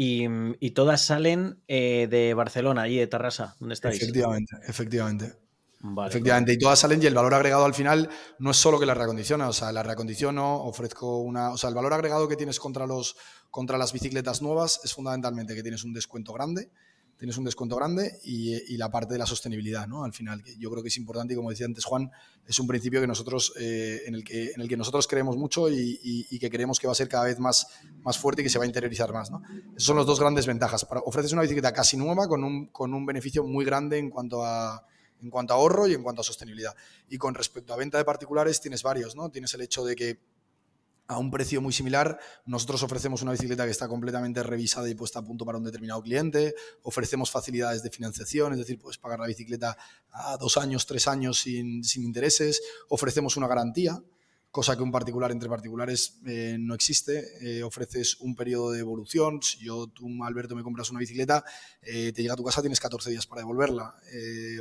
[0.00, 4.00] Y, todas salen eh, de Barcelona, allí de Tarrasa, donde estáis.
[4.00, 5.34] Efectivamente, efectivamente.
[6.06, 8.94] Efectivamente, y todas salen y el valor agregado al final no es solo que la
[8.94, 12.86] reacondiciona, o sea, la reacondiciono, ofrezco una, o sea, el valor agregado que tienes contra,
[12.86, 13.16] los,
[13.50, 16.70] contra las bicicletas nuevas es fundamentalmente que tienes un descuento grande,
[17.18, 20.04] tienes un descuento grande y, la parte de la sostenibilidad, ¿no?
[20.04, 22.10] Al final, que yo creo que es importante y como decía antes Juan,
[22.46, 25.68] es un principio que nosotros, eh, en, el que, en el que nosotros creemos mucho
[25.68, 27.66] y, que creemos que va a ser cada vez más,
[28.02, 29.42] más fuerte y que se va a interiorizar más, ¿no?
[29.70, 30.86] Esas son las dos grandes ventajas.
[31.04, 34.84] Ofreces una bicicleta casi nueva con un, con un beneficio muy grande en cuanto a
[35.20, 36.76] en cuanto a ahorro y en cuanto a sostenibilidad.
[37.08, 39.30] Y con respecto a venta de particulares tienes varios, ¿no?
[39.30, 40.20] Tienes el hecho de que
[41.08, 45.18] a un precio muy similar, nosotros ofrecemos una bicicleta que está completamente revisada y puesta
[45.20, 49.26] a punto para un determinado cliente, ofrecemos facilidades de financiación, es decir, puedes pagar la
[49.26, 49.76] bicicleta
[50.12, 54.02] a dos años, tres años sin, intereses, ofrecemos una garantía,
[54.50, 57.22] cosa que un particular entre particulares eh, no existe.
[57.42, 59.42] Eh, ofreces un periodo de evolución.
[59.42, 61.44] Si yo, tú, Alberto, me compras una bicicleta,
[61.82, 63.94] eh, te llega a tu casa, tienes 14 días para devolverla.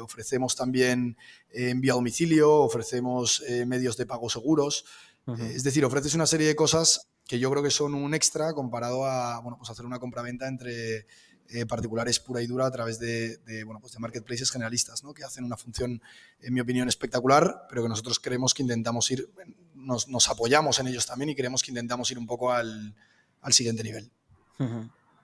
[0.02, 1.18] ofrecemos también
[1.50, 4.84] envío a domicilio, ofrecemos medios de pago seguros.
[5.28, 8.54] Eh, es decir, ofreces una serie de cosas que yo creo que son un extra
[8.54, 11.06] comparado a bueno, pues hacer una compraventa entre
[11.50, 15.14] eh, particulares pura y dura a través de, bueno, pues de marketplaces generalistas, ¿no?
[15.14, 16.02] que hacen una función,
[16.42, 19.30] en mi opinión, espectacular, pero que nosotros creemos que intentamos ir,
[19.74, 22.96] nos, nos apoyamos en ellos también y creemos que intentamos ir un poco al,
[23.42, 24.12] al siguiente nivel.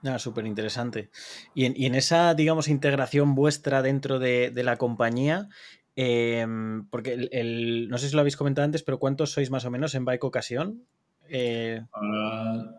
[0.02, 1.10] Ah, súper interesante.
[1.54, 5.48] Y en, y en, esa, digamos, integración vuestra dentro de, de la compañía,
[5.96, 9.70] Em, porque el, no sé si lo habéis comentado antes, pero ¿cuántos sois más o
[9.70, 10.82] menos en Bike Ocasión?
[11.28, 11.80] Eh,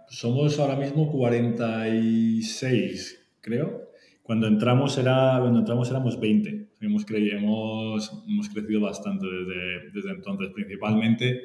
[0.09, 3.89] somos ahora mismo 46, creo.
[4.21, 6.69] Cuando entramos, era, cuando entramos éramos 20.
[6.81, 11.41] Hemos, hemos, hemos crecido bastante desde, desde entonces, principalmente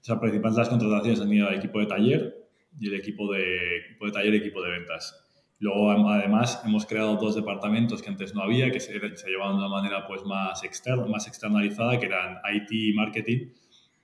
[0.00, 2.48] O sea, principalmente las contrataciones han ido al equipo de taller
[2.78, 5.23] y el equipo de, equipo de taller y equipo de ventas.
[5.58, 9.64] Luego, además, hemos creado dos departamentos que antes no había, que se, se llevaban de
[9.64, 13.48] una manera pues, más, externa, más externalizada, que eran IT y marketing,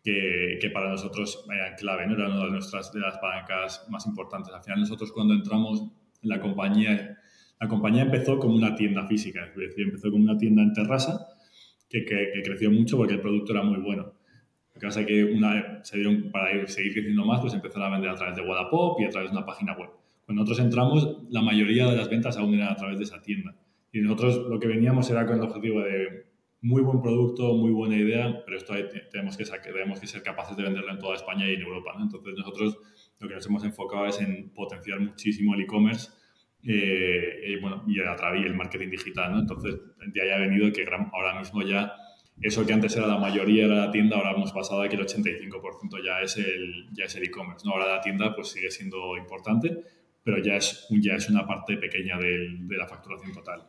[0.03, 2.15] que, que, para nosotros eran clave, ¿no?
[2.15, 4.55] Era una de, nuestras, de las palancas más importantes.
[4.55, 5.83] Al final, nosotros cuando entramos
[6.23, 7.19] en la compañía,
[7.61, 11.27] la compañía empezó como una tienda física, es decir, empezó como una tienda en terraza,
[11.89, 14.15] que, que, que creció mucho porque el producto era muy bueno.
[14.75, 17.89] Lo que pasa es que una, se dieron, para ir, seguir creciendo más, pues empezaron
[17.89, 19.91] a vender a través de Wallapop y a través de una página web.
[20.31, 23.57] Cuando nosotros entramos, la mayoría de las ventas aún eran a través de esa tienda.
[23.93, 26.27] Y nosotros lo que veníamos era con el objetivo de
[26.61, 28.75] muy buen producto, muy buena idea, pero esto
[29.11, 31.95] tenemos que, tenemos que ser capaces de venderlo en toda España y en Europa.
[31.99, 32.05] ¿no?
[32.05, 32.79] Entonces nosotros
[33.19, 36.13] lo que nos hemos enfocado es en potenciar muchísimo el e-commerce
[36.63, 39.33] eh, y, bueno, y a través del marketing digital.
[39.33, 39.41] ¿no?
[39.41, 41.93] Entonces de ahí ha venido que ahora mismo ya
[42.41, 45.03] eso que antes era la mayoría de la tienda, ahora hemos pasado a que el
[45.03, 47.67] 85% ya es el ya es el e-commerce.
[47.67, 47.73] ¿no?
[47.73, 49.83] Ahora la tienda pues sigue siendo importante,
[50.23, 53.67] pero ya es, ya es una parte pequeña de, de la facturación total.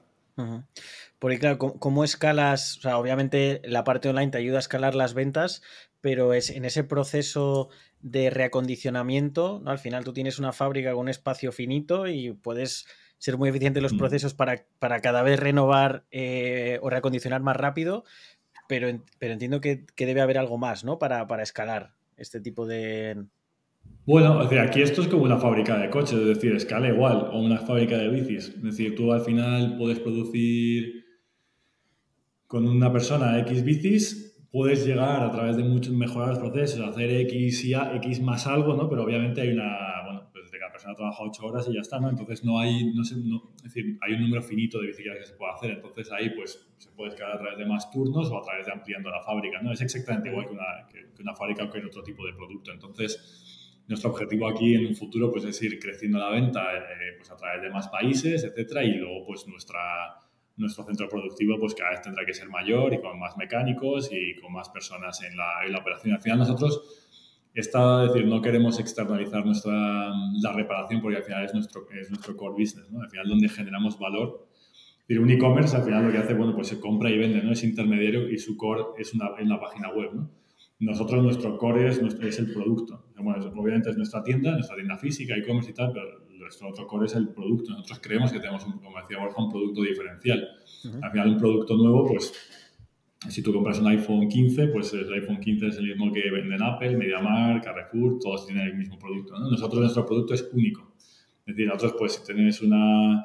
[1.20, 2.78] Porque claro, ¿cómo, escalas?
[2.78, 5.62] O sea, obviamente la parte online te ayuda a escalar las ventas,
[6.02, 9.72] pero es en ese proceso de reacondicionamiento, ¿no?
[9.72, 12.88] Al final tú tienes una fábrica con un espacio finito y puedes
[13.20, 13.98] ser muy eficiente en los mm.
[13.98, 18.04] procesos para, para, cada vez renovar eh, o reacondicionar más rápido,
[18.68, 18.88] pero,
[19.20, 20.98] pero entiendo que, que, debe haber algo más, ¿no?
[20.98, 23.26] Para, para escalar este tipo de,
[24.06, 27.30] bueno, o sea, aquí esto es como una fábrica de coches, es decir, escala igual,
[27.32, 28.50] o una fábrica de bicis.
[28.50, 31.06] Es decir, tú al final puedes producir
[32.48, 37.12] con una persona X bicis, puedes llegar a través de muchos mejorar los procesos, hacer
[37.12, 38.90] X y A, X más algo, ¿no?
[38.90, 42.00] Pero obviamente hay una, bueno, pues de la persona trabaja 8 horas y ya está,
[42.00, 42.10] ¿no?
[42.10, 45.32] Entonces no hay, no sé, no, es decir, hay un número finito de bicicletas que
[45.32, 48.38] se puede hacer, entonces ahí pues se puede escalar a través de más turnos o
[48.38, 49.72] a través de ampliando la fábrica, ¿no?
[49.72, 52.74] Es exactamente igual que una, que, que una fábrica o que otro tipo de producto,
[52.74, 53.51] entonces
[53.88, 57.36] nuestro objetivo aquí en un futuro pues, es ir creciendo la venta eh, pues, a
[57.36, 59.80] través de más países, etcétera, y luego pues, nuestra,
[60.58, 64.40] nuestro centro productivo pues, cada vez tendrá que ser mayor y con más mecánicos y
[64.40, 66.16] con más personas en la, en la operación.
[66.16, 67.02] Al final nosotros
[67.54, 70.10] está, decir, no queremos externalizar nuestra,
[70.42, 73.02] la reparación porque al final es nuestro, es nuestro core business, ¿no?
[73.02, 74.48] al final donde generamos valor.
[75.10, 77.52] Un e-commerce al final lo que hace, bueno, pues se compra y vende, ¿no?
[77.52, 80.30] Es intermediario y su core es una, en la página web, ¿no?
[80.82, 83.06] Nosotros, nuestro core es, es el producto.
[83.16, 87.06] Bueno, obviamente es nuestra tienda, nuestra tienda física, e-commerce y tal, pero nuestro otro core
[87.06, 87.72] es el producto.
[87.72, 90.44] Nosotros creemos que tenemos, un, como decía Borja, un producto diferencial.
[91.04, 92.34] Al final, un producto nuevo, pues
[93.30, 96.64] si tú compras un iPhone 15, pues el iPhone 15 es el mismo que venden
[96.64, 99.38] Apple, MediaMarkt, Carrefour, todos tienen el mismo producto.
[99.38, 100.96] Nosotros, nuestro producto es único.
[101.46, 103.24] Es decir, nosotros, pues si tenéis una,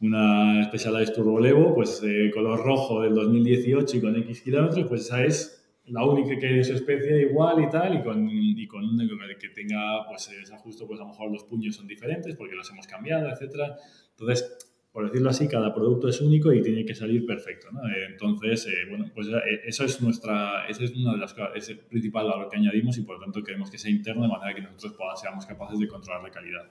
[0.00, 5.02] una Specialized Turbo Levo, pues eh, color rojo del 2018 y con X kilómetros, pues
[5.02, 5.59] esa es
[5.90, 8.96] la única que es especie igual y tal, y con, y con
[9.38, 12.70] que tenga pues ese ajuste, pues a lo mejor los puños son diferentes porque los
[12.70, 13.76] hemos cambiado, etcétera.
[14.10, 14.58] Entonces,
[14.92, 17.80] por decirlo así, cada producto es único y tiene que salir perfecto, ¿no?
[18.08, 21.78] Entonces, eh, bueno, pues eh, eso es nuestra, esa es una de las es el
[21.78, 24.62] principal valor que añadimos y por lo tanto queremos que sea interno de manera que
[24.62, 26.70] nosotros podamos, seamos capaces de controlar la calidad.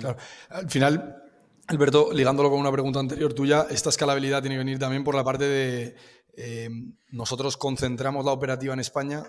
[0.00, 0.16] Claro.
[0.50, 1.22] Al final,
[1.68, 5.24] Alberto, ligándolo con una pregunta anterior tuya, esta escalabilidad tiene que venir también por la
[5.24, 5.94] parte de
[6.34, 6.70] eh,
[7.10, 9.24] nosotros concentramos la operativa en España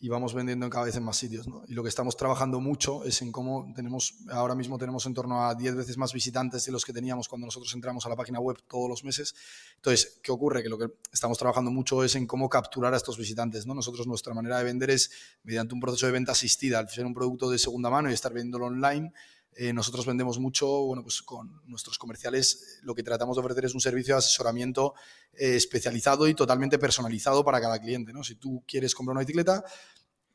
[0.00, 1.46] y vamos vendiendo en cada vez en más sitios.
[1.66, 5.44] Y lo que estamos trabajando mucho es en cómo tenemos, ahora mismo tenemos en torno
[5.44, 8.38] a 10 veces más visitantes de los que teníamos cuando nosotros entramos a la página
[8.38, 9.34] web todos los meses.
[9.76, 10.62] Entonces, ¿qué ocurre?
[10.62, 13.66] Que lo que estamos trabajando mucho es en cómo capturar a estos visitantes.
[13.66, 13.74] ¿no?
[13.74, 15.10] Nosotros nuestra manera de vender es
[15.42, 18.32] mediante un proceso de venta asistida, al ser un producto de segunda mano y estar
[18.32, 19.12] vendiéndolo online
[19.60, 23.74] eh, nosotros vendemos mucho, bueno, pues con nuestros comerciales lo que tratamos de ofrecer es
[23.74, 24.94] un servicio de asesoramiento
[25.32, 28.12] eh, especializado y totalmente personalizado para cada cliente.
[28.12, 28.22] ¿no?
[28.22, 29.64] Si tú quieres comprar una bicicleta,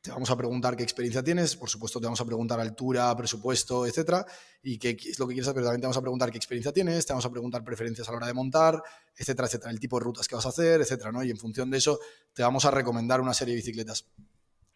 [0.02, 3.88] te vamos a preguntar qué experiencia tienes, por supuesto te vamos a preguntar altura, presupuesto,
[3.88, 4.26] etcétera,
[4.62, 7.06] y qué es lo que quieres saber, también te vamos a preguntar qué experiencia tienes,
[7.06, 8.84] te vamos a preguntar preferencias a la hora de montar,
[9.16, 11.24] etcétera, etcétera, el tipo de rutas que vas a hacer, etcétera, ¿no?
[11.24, 11.98] Y en función de eso
[12.34, 14.06] te vamos a recomendar una serie de bicicletas.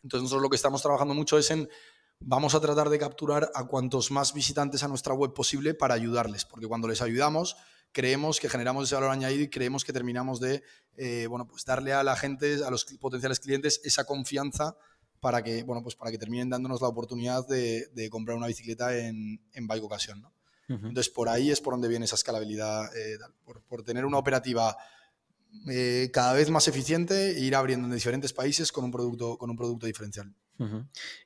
[0.03, 1.67] Entonces nosotros lo que estamos trabajando mucho es en
[2.19, 6.45] vamos a tratar de capturar a cuantos más visitantes a nuestra web posible para ayudarles,
[6.45, 7.55] porque cuando les ayudamos,
[7.91, 10.63] creemos que generamos ese valor añadido y creemos que terminamos de
[10.97, 14.75] eh, bueno, pues darle a la gente, a los potenciales clientes, esa confianza
[15.19, 19.41] para que, bueno, pues para que terminen dándonos la oportunidad de, comprar una bicicleta en,
[19.53, 20.21] en bike ocasión.
[20.21, 20.33] ¿no?
[20.69, 24.77] Entonces, por ahí es por donde viene esa escalabilidad, eh, por, por, tener una operativa
[25.69, 29.49] eh, cada vez más eficiente e ir abriendo en diferentes países con un producto, con
[29.49, 30.33] un producto diferencial.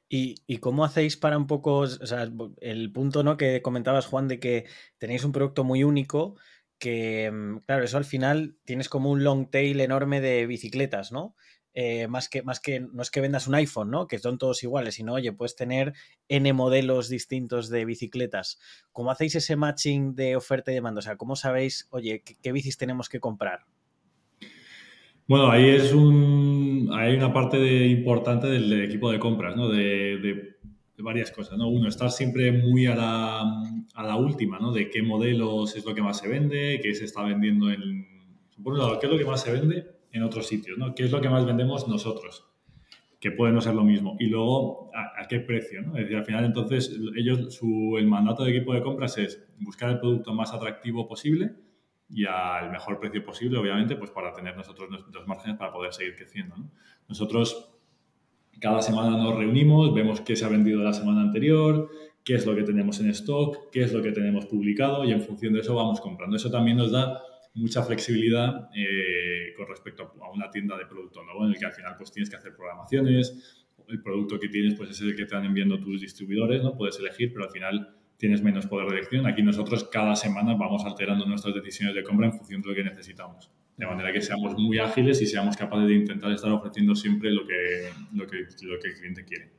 [0.10, 2.30] ¿Y, cómo hacéis para un poco, o sea,
[2.62, 3.38] el punto ¿no?
[3.38, 4.66] que comentabas, Juan, de que
[4.98, 6.36] tenéis un producto muy único,
[6.78, 11.36] que, mm, claro, eso al final tienes como un long tail enorme de bicicletas, ¿no?
[11.74, 14.08] eh, más, que, más que, no es que vendas un iPhone, ¿no?
[14.08, 15.94] Que son todos iguales, sino, oye, puedes tener
[16.28, 18.60] N modelos distintos de bicicletas.
[18.92, 21.00] ¿Cómo hacéis ese matching de oferta y demanda?
[21.00, 23.66] O sea, ¿cómo sabéis, oye, qué, bicis tenemos que comprar?
[25.32, 29.70] Bueno, ahí es un, hay una parte importante del, equipo de compras, ¿no?
[29.70, 30.58] De,
[30.98, 31.70] varias cosas, ¿no?
[31.70, 33.40] Uno, estar siempre muy a la,
[33.96, 34.74] a la última, ¿no?
[34.74, 38.06] De qué modelos es lo que más se vende, qué se está vendiendo en...
[38.62, 40.94] Por un lado, qué es lo que más se vende en otros sitios, ¿no?
[40.94, 42.46] ¿Qué es lo que más vendemos nosotros?
[43.22, 44.18] Que puede no ser lo mismo.
[44.20, 45.82] Y luego, ¿a, qué precio?
[45.82, 45.96] ¿no?
[45.96, 49.92] Es decir, al final, entonces, ellos, su, el mandato de equipo de compras es buscar
[49.92, 51.56] el producto más atractivo posible
[52.14, 56.16] y al mejor precio posible, obviamente, pues para tener nosotros nuestros márgenes para poder seguir
[56.16, 56.58] creciendo.
[56.58, 56.70] ¿no?
[57.08, 57.72] Nosotros
[58.60, 61.90] cada semana nos reunimos, vemos qué se ha vendido la semana anterior,
[62.24, 65.22] qué es lo que tenemos en stock, qué es lo que tenemos publicado y en
[65.22, 66.36] función de eso vamos comprando.
[66.36, 67.22] Eso también nos da
[67.54, 71.74] mucha flexibilidad eh, con respecto a una tienda de producto nuevo en el que al
[71.74, 75.36] final pues tienes que hacer programaciones, el producto que tienes pues es el que te
[75.36, 76.76] van enviando tus distribuidores, ¿no?
[76.78, 79.26] Puedes elegir, pero al final tienes menos poder de elección.
[79.26, 82.84] Aquí nosotros cada semana vamos alterando nuestras decisiones de compra en función de lo que
[82.84, 83.50] necesitamos.
[83.76, 87.48] De manera que seamos muy ágiles y seamos capaces de intentar estar ofreciendo siempre lo
[87.48, 89.50] que, lo que, lo que el cliente quiere.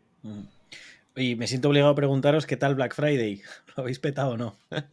[1.16, 3.42] Y me siento obligado a preguntaros qué tal Black Friday.
[3.76, 4.56] ¿Lo habéis petado o no?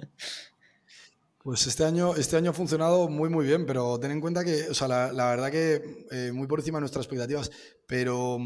[1.42, 4.68] Pues este año, este año ha funcionado muy, muy bien, pero ten en cuenta que,
[4.70, 7.50] o sea, la, verdad que eh, muy por encima de nuestras expectativas,
[7.88, 8.38] pero,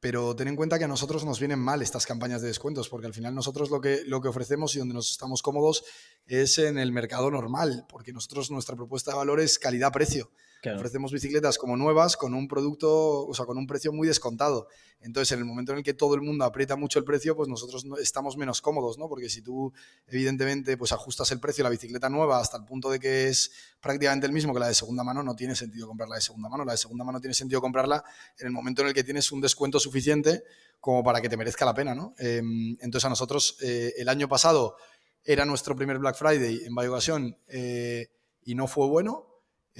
[0.00, 3.06] pero ten en cuenta que a nosotros nos vienen mal estas campañas de descuentos, porque
[3.06, 5.84] al final nosotros lo que, lo que ofrecemos y donde nos estamos cómodos
[6.26, 10.30] es en el mercado normal, porque nosotros nuestra propuesta de valor es calidad-precio.
[10.74, 14.68] Ofrecemos bicicletas como nuevas con un producto, o sea, con un precio muy descontado.
[15.00, 17.48] Entonces, en el momento en el que todo el mundo aprieta mucho el precio, pues
[17.48, 19.08] nosotros estamos menos cómodos, ¿no?
[19.08, 19.72] Porque si tú,
[20.06, 23.50] evidentemente, pues ajustas el precio de la bicicleta nueva hasta el punto de que es
[23.80, 26.66] prácticamente el mismo que la de segunda mano, no tiene sentido comprarla de segunda mano.
[26.66, 28.04] La de segunda mano tiene sentido comprarla
[28.38, 30.42] en el momento en el que tienes un descuento suficiente
[30.78, 32.14] como para que te merezca la pena, ¿no?
[32.18, 34.76] Em, entonces, a nosotros, eh, el año pasado
[35.24, 38.08] era nuestro primer Black Friday en Bioocasión eh,
[38.44, 39.29] y no fue bueno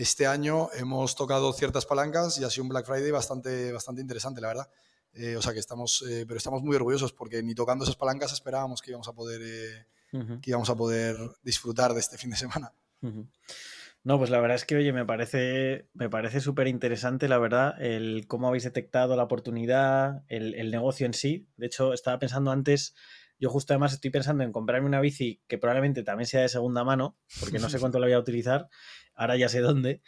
[0.02, 4.40] este año hemos tocado ciertas palancas y ha sido un Black Friday bastante, bastante interesante,
[4.40, 4.70] la verdad.
[5.12, 8.32] Eh, o sea que estamos, eh, pero estamos muy orgullosos porque ni tocando esas palancas
[8.32, 9.86] esperábamos que íbamos a poder, eh,
[10.40, 12.72] que íbamos a poder disfrutar de este fin de semana.
[14.02, 17.74] No, pues la verdad es que, oye, me parece, me parece súper interesante, la verdad,
[17.80, 21.48] el cómo habéis detectado la oportunidad, el, el, negocio en sí.
[21.58, 22.94] De hecho, estaba pensando antes,
[23.40, 26.84] yo justo además estoy pensando en comprarme una bici que probablemente también sea de segunda
[26.84, 28.68] mano, porque no sé cuánto la voy a utilizar,
[29.14, 30.02] ahora ya sé dónde,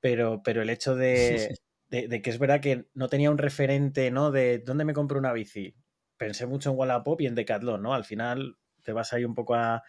[0.00, 1.58] pero, pero el hecho de,
[1.90, 4.30] que es verdad que no tenía un referente, ¿no?
[4.30, 5.74] De dónde me compro una bici.
[6.16, 7.92] Pensé mucho en Wallapop y en Decathlon, ¿no?
[7.92, 9.82] Al final te vas ahí un poco a,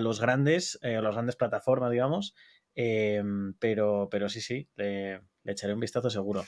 [0.00, 2.34] los grandes, eh, a las grandes plataformas, digamos,
[2.74, 6.44] em, pero, pero sí, sí, le, echaré un vistazo seguro.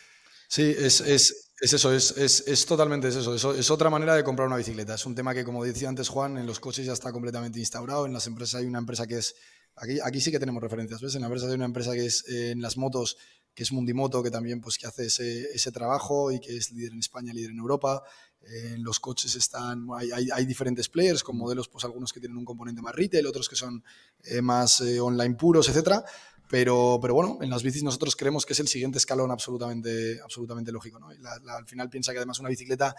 [0.50, 3.54] Sí, es, eso, es, totalmente eso, eso.
[3.54, 4.94] Es otra manera de comprar una bicicleta.
[4.94, 8.04] Es un tema que, como decía antes Juan, en los coches ya está completamente instaurado.
[8.04, 9.36] En las empresas hay una empresa que es
[9.76, 11.14] Aquí, sí que tenemos referencias, ¿ves?
[11.14, 13.16] En la empresa hay una empresa que es eh, en las motos,
[13.54, 16.98] que es Mundimoto, que también pues, que hace ese, trabajo y que es líder en
[16.98, 18.02] España, líder en Europa.
[18.42, 22.44] Eh, en los coches están, hay, diferentes players con modelos, pues algunos que tienen un
[22.44, 23.82] componente más retail, otros que son
[24.24, 26.04] eh, más online puros, etcétera.
[26.50, 30.72] Pero, pero bueno, en las bicis nosotros creemos que es el siguiente escalón absolutamente, absolutamente
[30.72, 30.98] lógico.
[30.98, 31.08] ¿no?
[31.08, 32.94] al final piensa que además una bicicleta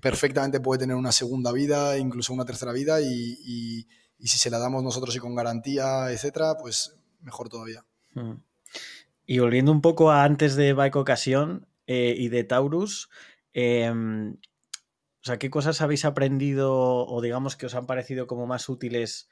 [0.00, 3.86] perfectamente puede tener una segunda vida, incluso una tercera vida y
[4.18, 7.84] y si se la damos nosotros y con garantía, etcétera, pues mejor todavía.
[8.14, 8.34] Mm.
[9.26, 13.10] Y volviendo un poco a antes de Bike Ocasión eh, y de Taurus,
[13.52, 18.68] em, o sea, ¿qué cosas habéis aprendido o digamos que os han parecido como más
[18.68, 19.28] útiles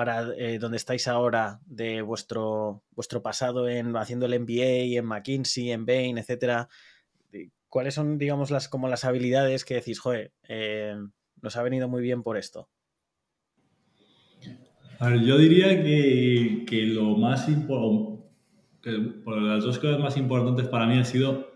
[0.00, 5.72] para eh, donde estáis ahora de vuestro, vuestro pasado en haciendo el MBA, en McKinsey,
[5.72, 6.68] en Bain, etcétera?
[7.68, 10.96] ¿Cuáles son, digamos, las como las habilidades que decís, joder, eh,
[11.42, 12.70] nos ha venido muy bien por esto?
[15.22, 18.24] yo diría que, que lo más importante,
[19.26, 21.52] las dos cosas más importantes para mí han sido,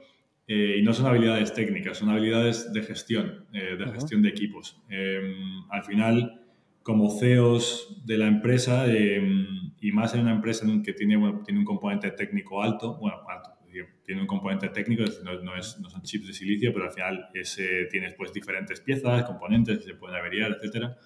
[0.47, 4.83] eh, y no son habilidades técnicas, son habilidades de gestión, eh, de gestión de equipos.
[4.91, 6.44] Em, al final,
[6.85, 11.65] como CEOs de la empresa, em, y más en una empresa que tiene, tiene un
[11.65, 13.17] componente técnico alto, bueno,
[14.05, 17.87] tiene un componente técnico, no, es, no, son chips de silicio, pero al final ese,
[17.91, 20.97] tienes pues diferentes piezas, componentes que se pueden averiar, etcétera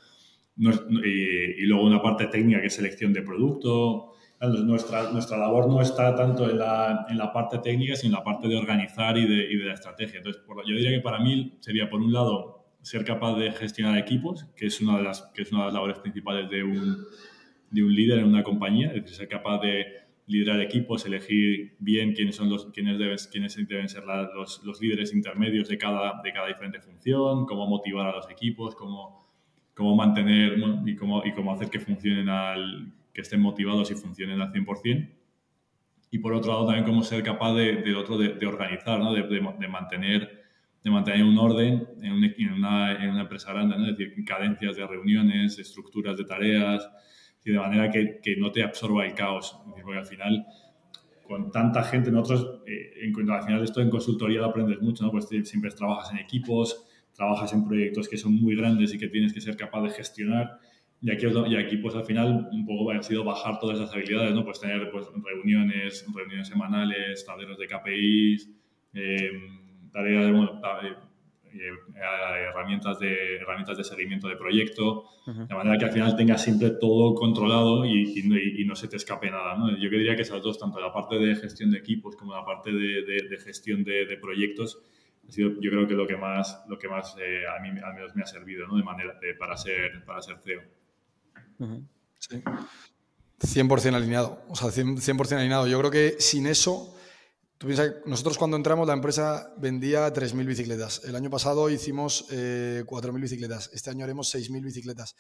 [0.58, 4.12] y, luego una parte técnica que es selección de producto.
[4.40, 8.24] Nuestra, nuestra labor no está tanto en la, en la parte técnica, sino en la
[8.24, 10.18] parte de organizar y de, y de la estrategia.
[10.18, 14.44] Entonces, yo diría que para mí sería, por un lado, ser capaz de gestionar equipos,
[14.56, 17.04] que es una de las, que es una de las labores principales de un,
[17.70, 22.12] de un líder en una compañía, es decir, ser capaz de, liderar equipos, elegir bien
[22.12, 26.32] quiénes son los quiénes deben, quiénes deben ser los, los, líderes intermedios de cada, de
[26.32, 29.26] cada diferente función, cómo motivar a los equipos, cómo,
[29.74, 34.40] cómo mantener y, cómo, y cómo hacer que funcionen al, que estén motivados y funcionen
[34.40, 35.10] al 100%.
[36.10, 39.14] Y por otro lado también cómo ser capaz de, otro de, organizar, ¿no?
[39.14, 40.37] de, de, mantener
[40.82, 42.12] de mantener un orden en,
[42.52, 43.86] una, en una, empresa grande, ¿no?
[43.86, 46.88] es decir, cadencias de reuniones, estructuras de tareas,
[47.44, 49.58] y de manera que, que, no te absorba el caos.
[49.82, 50.46] Porque al final,
[51.26, 55.04] con tanta gente, nosotros, eh, en cuanto al final esto en consultoría lo aprendes mucho,
[55.04, 55.10] ¿no?
[55.10, 59.32] pues siempre trabajas en equipos, trabajas en proyectos que son muy grandes y que tienes
[59.32, 60.58] que ser capaz de gestionar.
[61.00, 64.34] Y aquí, y aquí pues al final un poco ha sido bajar todas esas habilidades,
[64.34, 64.44] ¿no?
[64.44, 68.50] Pues tener pues, reuniones, reuniones semanales, tableros de KPIs,
[68.94, 69.30] eh,
[69.98, 70.60] tareas de, bueno,
[71.52, 71.72] eh,
[72.50, 77.14] herramientas, de, herramientas de seguimiento de proyecto, de manera que al final tengas siempre todo
[77.14, 79.56] controlado y, y, no se te escape nada.
[79.56, 79.76] ¿no?
[79.76, 82.70] Yo diría que esas dos, tanto la parte de gestión de equipos como la parte
[82.70, 84.80] de, de, gestión de, proyectos,
[85.28, 87.94] ha sido yo creo que lo que más, lo que más eh, a mí al
[87.94, 88.76] menos me ha servido ¿no?
[88.76, 90.62] de manera, para, ser, para ser CEO.
[92.18, 92.40] Sí.
[93.40, 95.66] 100% alineado, o sea, 100% alineado.
[95.66, 96.97] Yo creo que sin eso
[97.58, 101.02] Tú piensas nosotros cuando entramos la empresa vendía 3.000 bicicletas.
[101.04, 103.70] El año pasado hicimos eh, 4.000 bicicletas.
[103.72, 105.16] Este año haremos 6.000 bicicletas.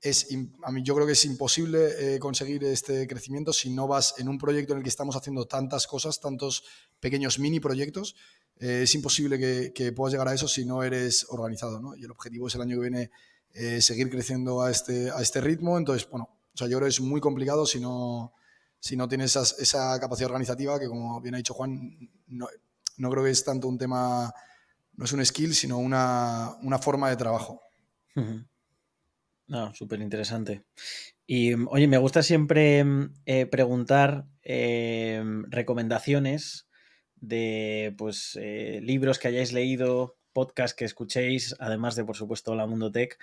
[0.00, 0.28] Es,
[0.62, 4.28] a mí yo creo que es imposible eh, conseguir este crecimiento si no vas en
[4.28, 6.62] un proyecto en el que estamos haciendo tantas cosas, tantos
[7.00, 8.14] pequeños mini proyectos.
[8.60, 11.80] Eh, es imposible que, que, puedas llegar a eso si no eres organizado.
[11.80, 11.96] ¿no?
[11.96, 13.10] Y el objetivo es el año que viene
[13.52, 15.76] eh, seguir creciendo a este, a este ritmo.
[15.76, 18.32] Entonces, bueno, o sea, yo creo que es muy complicado si no,
[18.84, 22.48] si no tienes esa capacidad organizativa, que como bien ha dicho Juan, no,
[23.10, 24.30] creo que es tanto un tema,
[24.92, 27.62] no es un skill, sino una, forma de trabajo.
[29.46, 30.64] No, súper interesante.
[31.26, 32.84] Y oye, me gusta siempre
[33.24, 36.68] eh, preguntar eh, recomendaciones
[37.16, 42.66] de pues eh, libros que hayáis leído, podcast que escuchéis, además de por supuesto la
[42.66, 43.18] Mundo Tech,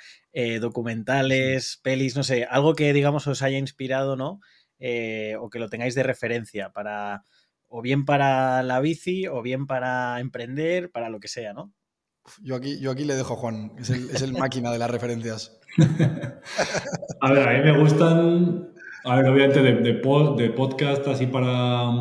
[0.59, 4.39] documentales, pelis, no sé, algo que digamos os haya inspirado, ¿no?
[4.83, 7.23] Eh, o que lo tengáis de referencia para
[7.67, 11.71] o bien para la bici o bien para emprender, para lo que sea, ¿no?
[12.41, 15.59] Yo aquí, yo aquí le dejo a Juan, es el, máquina de las referencias.
[17.21, 18.73] a ver, a mí me gustan,
[19.05, 21.91] a ver, obviamente de, de, podcast así para,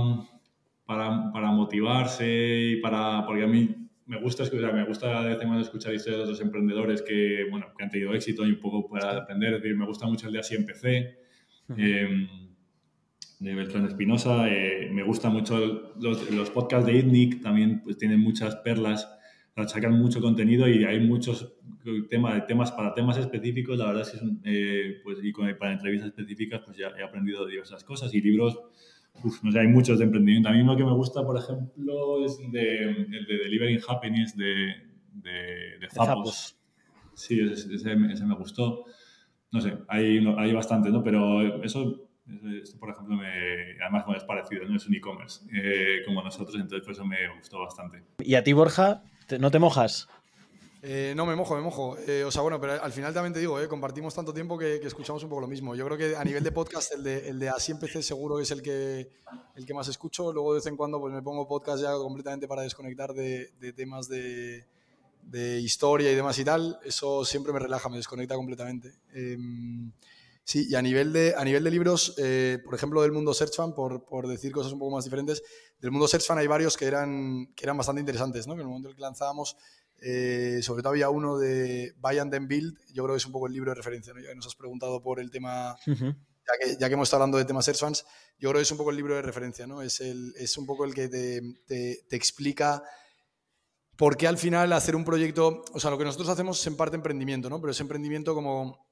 [0.87, 5.49] para, motivarse y para, porque a mí me gusta escuchar, me gusta de vez en
[5.49, 8.89] cuando escuchar historias de otros emprendedores que, bueno, que han tenido éxito y un poco
[8.89, 11.19] para aprender, es decir, me gusta mucho el de Así Empecé
[13.41, 14.49] de Beltrán Espinosa.
[14.49, 19.09] Eh, me gustan mucho los, los, podcasts de ITNIC, también pues, tienen muchas perlas,
[19.67, 21.55] sacan mucho contenido y hay muchos
[22.09, 23.79] temas, temas para temas específicos.
[23.79, 27.83] La verdad es que eh, pues, y para entrevistas específicas pues ya he aprendido diversas
[27.83, 28.59] cosas y libros.
[29.43, 30.51] no sé, hay muchos de emprendimiento.
[30.51, 34.75] A mí lo que me gusta, por ejemplo, es de, el de Delivering Happiness de,
[35.15, 36.57] de, de Zappos.
[37.15, 38.85] Sí, ese, ese, me gustó.
[39.53, 41.03] No sé, hay, hay bastante, ¿no?
[41.03, 42.10] Pero eso
[42.63, 46.83] esto, por ejemplo, me, además es parecido, no es un e-commerce eh, como nosotros, entonces
[46.83, 48.03] por eso me gustó bastante.
[48.19, 49.03] ¿Y a ti, Borja,
[49.39, 50.09] no te mojas?
[50.83, 51.97] Eh, no, me mojo, me mojo.
[52.07, 55.23] Eh, o sea, bueno, pero al final también te digo, compartimos tanto tiempo que, escuchamos
[55.23, 55.75] un poco lo mismo.
[55.75, 58.45] Yo creo que a nivel de podcast, el de, el de Así empecé seguro que
[58.45, 59.11] es el que,
[59.57, 60.33] el que más escucho.
[60.33, 63.73] Luego de vez en cuando pues me pongo podcast ya completamente para desconectar de, de
[63.75, 64.65] temas de,
[65.25, 66.79] de, historia y demás y tal.
[66.83, 68.95] Eso siempre me relaja, me desconecta completamente.
[69.13, 69.93] Em,
[70.45, 73.75] Sí, y a nivel de, a nivel de libros, eh, por ejemplo, del mundo SearchFan,
[73.75, 75.43] por, por decir cosas un poco más diferentes,
[75.79, 78.55] del mundo SearchFan hay varios que eran, que eran bastante interesantes, ¿no?
[78.55, 79.57] Que en el momento en el que lanzábamos,
[80.01, 83.33] eh, sobre todo había uno de Buy and Then Build, yo creo que es un
[83.33, 84.21] poco el libro de referencia, ¿no?
[84.21, 85.95] Ya que nos has preguntado por el tema, ya,
[86.61, 88.05] que, ya, que, hemos estado hablando de temas SearchFans,
[88.39, 89.83] yo creo que es un poco el libro de referencia, ¿no?
[89.83, 92.83] Es, el, es un poco el que te, te, te explica
[93.97, 96.77] por qué al final hacer un proyecto, o sea, lo que nosotros hacemos es en
[96.77, 97.61] parte emprendimiento, ¿no?
[97.61, 98.90] Pero es emprendimiento como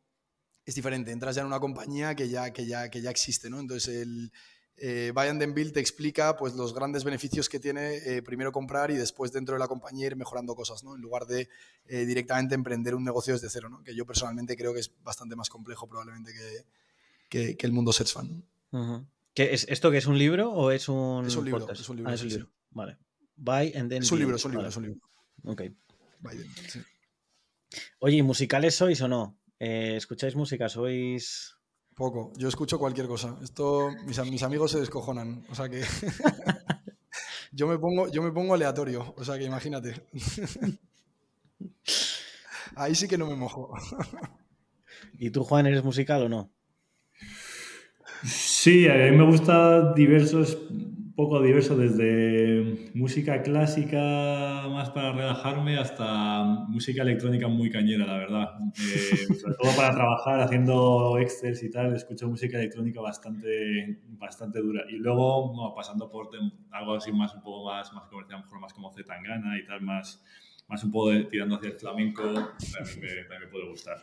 [0.69, 1.11] es diferente.
[1.13, 3.59] Entras ya en una compañía que ya, que ya, que ya existe, ¿no?
[3.59, 4.31] Entonces, el
[4.77, 8.91] eh, Buy and Build te explica pues, los grandes beneficios que tiene eh, primero comprar
[8.91, 10.95] y después dentro de la compañía ir mejorando cosas, ¿no?
[10.95, 11.49] En lugar de
[11.87, 13.83] eh, directamente emprender un negocio desde cero, ¿no?
[13.83, 16.33] Que yo personalmente creo que es bastante más complejo probablemente
[17.31, 18.45] que, que, el mundo Search Fan.
[19.37, 22.11] es, ¿Esto que es un libro o es un Es un libro, es un libro.
[22.11, 22.51] Ah, es un libro.
[22.73, 22.99] Vale.
[23.37, 25.01] Buy and then Es un libro, es un libro, es un libro.
[25.45, 25.63] Ok.
[28.01, 29.39] Oye, ¿y musicales sois o no?
[29.59, 30.69] Eh, ¿Escucháis música?
[30.69, 31.55] ¿Sois...?
[31.95, 32.33] Poco.
[32.37, 33.37] Yo escucho cualquier cosa.
[33.43, 35.45] Esto, mis, mis amigos se descojonan.
[35.51, 35.83] O sea que...
[37.53, 39.15] yo, me pongo, yo me pongo aleatorio.
[39.17, 40.07] O sea que imagínate.
[42.77, 43.75] Ahí sí que no me mojo.
[45.19, 46.51] ¿Y tú, Juan, eres musical o no?
[48.25, 50.59] Sí, a mí me gusta diversos,
[51.19, 58.49] poco diverso, desde música clásica más para relajarme hasta música electrónica muy cañera, la verdad.
[58.79, 64.85] Eh, sobre todo para trabajar haciendo Excel y tal, escucho música electrónica bastante, bastante dura.
[64.89, 66.29] Y luego, pasando por
[66.71, 70.25] algo así más, un poco más, más comercial, mejor más como Zetangana y tal, más,
[70.69, 73.97] más un poco tirando hacia el flamenco, también me, también me puede gustar.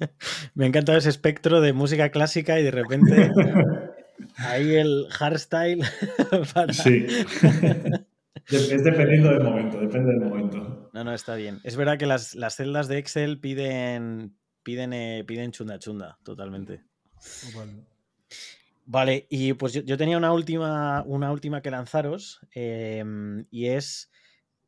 [0.54, 3.30] Me encanta ese espectro de música clásica y de repente
[4.36, 5.84] ahí el hardstyle.
[6.72, 7.06] Sí.
[8.50, 10.90] es dependiendo del momento, depende del momento.
[10.92, 11.60] No, no, está bien.
[11.64, 16.82] Es verdad que las, celdas de Excel piden, piden, eh, piden chunda chunda, totalmente.
[18.86, 24.10] Vale, y pues yo, tenía una última, una última que lanzaros em, y es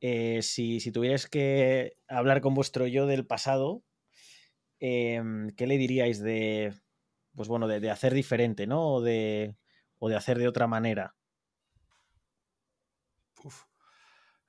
[0.01, 3.82] eh, si, si tuvierais que hablar con vuestro yo del pasado,
[4.80, 6.72] Em, ¿qué le diríais de,
[7.34, 8.94] pues bueno, de, hacer diferente, ¿no?
[8.94, 9.56] O de,
[9.98, 11.14] o de hacer de otra manera.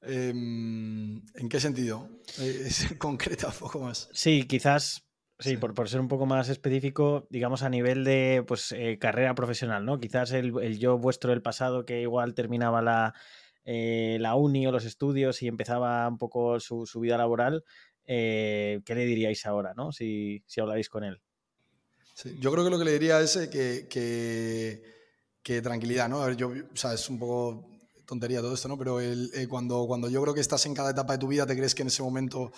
[0.02, 2.10] Em, ¿En qué sentido?
[2.40, 4.10] Eh, es concreta un poco más.
[4.14, 5.06] Sí, quizás,
[5.40, 9.36] sí, Por, por, ser un poco más específico, digamos a nivel de pues, eh, carrera
[9.36, 10.00] profesional, ¿no?
[10.00, 13.14] Quizás el, yo vuestro del pasado que igual terminaba la,
[13.64, 17.64] eh, la uni o los estudios y empezaba un poco su, su vida laboral,
[18.06, 19.92] ¿qué le diríais ahora, ¿no?
[19.92, 21.22] Si, si habláis con él.
[22.40, 23.50] Yo creo que lo que le diría es eh,
[25.44, 26.22] que, tranquilidad, ¿no?
[26.22, 27.68] A ver, yo, o sea, es un poco
[28.06, 28.78] tontería todo esto, ¿no?
[28.78, 31.56] Pero eh, cuando, cuando yo creo que estás en cada etapa de tu vida, te
[31.56, 32.52] crees que en ese momento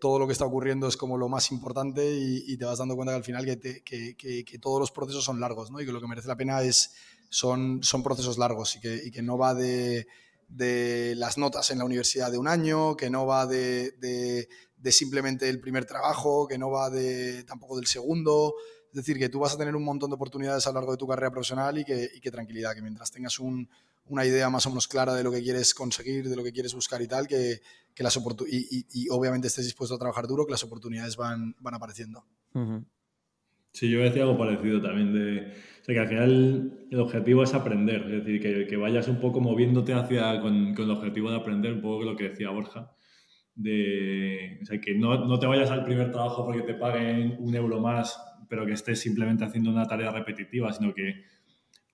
[0.00, 3.12] todo lo que está ocurriendo es como lo más importante y, te vas dando cuenta
[3.12, 5.80] que al final que, todos los procesos son largos, ¿no?
[5.80, 6.92] Y que lo que merece la pena es,
[7.30, 10.06] son, son procesos largos y que, no va de
[10.52, 14.48] de las notas en la universidad de un año, que no va de,
[14.90, 18.54] simplemente el primer trabajo, que no va de, tampoco del segundo.
[18.88, 20.98] Es decir, que tú vas a tener un montón de oportunidades a lo largo de
[20.98, 23.68] tu carrera profesional y que, y que tranquilidad, que mientras tengas un,
[24.06, 26.74] una idea más o menos clara de lo que quieres conseguir, de lo que quieres
[26.74, 27.60] buscar y tal, que,
[27.94, 31.74] que las y, y, obviamente estés dispuesto a trabajar duro, que las oportunidades van, van
[31.74, 32.24] apareciendo.
[33.72, 37.54] Sí, yo decía algo parecido también de o sea, que al final el objetivo es
[37.54, 41.36] aprender, es decir, que, que vayas un poco moviéndote hacia con, con, el objetivo de
[41.36, 42.92] aprender, un poco lo que decía Borja,
[43.54, 47.54] de, o sea, que no, no, te vayas al primer trabajo porque te paguen un
[47.54, 51.24] euro más, pero que estés simplemente haciendo una tarea repetitiva, sino que,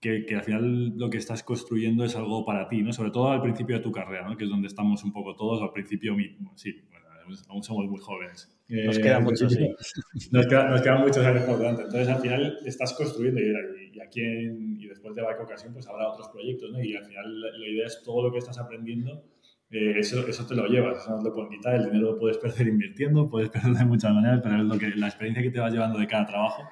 [0.00, 2.92] que, que, al final lo que estás construyendo es algo para ti, ¿no?
[2.92, 4.36] Sobre todo al principio de tu carrera, ¿no?
[4.36, 7.06] Que es donde estamos un poco todos, al principio mismo, sí, bueno,
[7.48, 8.48] aún somos muy jóvenes.
[8.68, 9.66] Nos quedan muchos, sí.
[10.30, 11.82] Nos, quedan muchos años por delante.
[11.82, 16.08] Entonces, al final, estás construyendo y, y aquí, y después de la ocasión, pues habrá
[16.08, 16.82] otros proyectos, ¿no?
[16.82, 19.24] Y al final, la, idea es todo lo que estás aprendiendo,
[19.70, 22.18] eh, eso, eso te lo llevas, eso no te lo pueden quitar, el dinero lo
[22.18, 25.50] puedes perder invirtiendo, puedes perder de muchas maneras, pero es lo que, la experiencia que
[25.50, 26.62] te vas llevando de cada trabajo,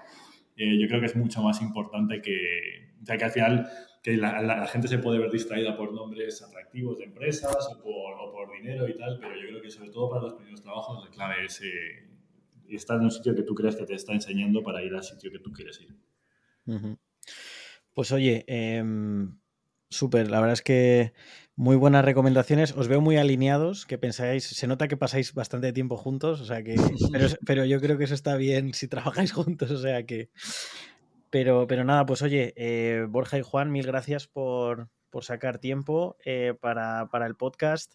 [0.57, 3.69] eh, yo creo que es mucho más importante que, o sea, que al final
[4.03, 8.89] que la, gente se puede ver distraída por nombres atractivos de empresas o por, dinero
[8.89, 11.61] y tal, pero yo creo que sobre todo para los primeros trabajos la clave es
[11.61, 12.09] eh,
[12.69, 15.31] estar en un sitio que tú creas que te está enseñando para ir al sitio
[15.31, 16.97] que tú quieres ir.
[17.93, 19.37] Pues oye, em,
[19.91, 21.13] súper, la verdad es que
[21.57, 25.97] muy buenas recomendaciones, os veo muy alineados, que pensáis, se nota que pasáis bastante tiempo
[25.97, 26.77] juntos, o sea que,
[27.47, 30.29] pero, yo creo que eso está bien si trabajáis juntos, o sea que
[31.31, 34.89] pero, pero nada, pues oye, eh, Borja y Juan, mil gracias por,
[35.23, 37.95] sacar tiempo eh, para, el podcast.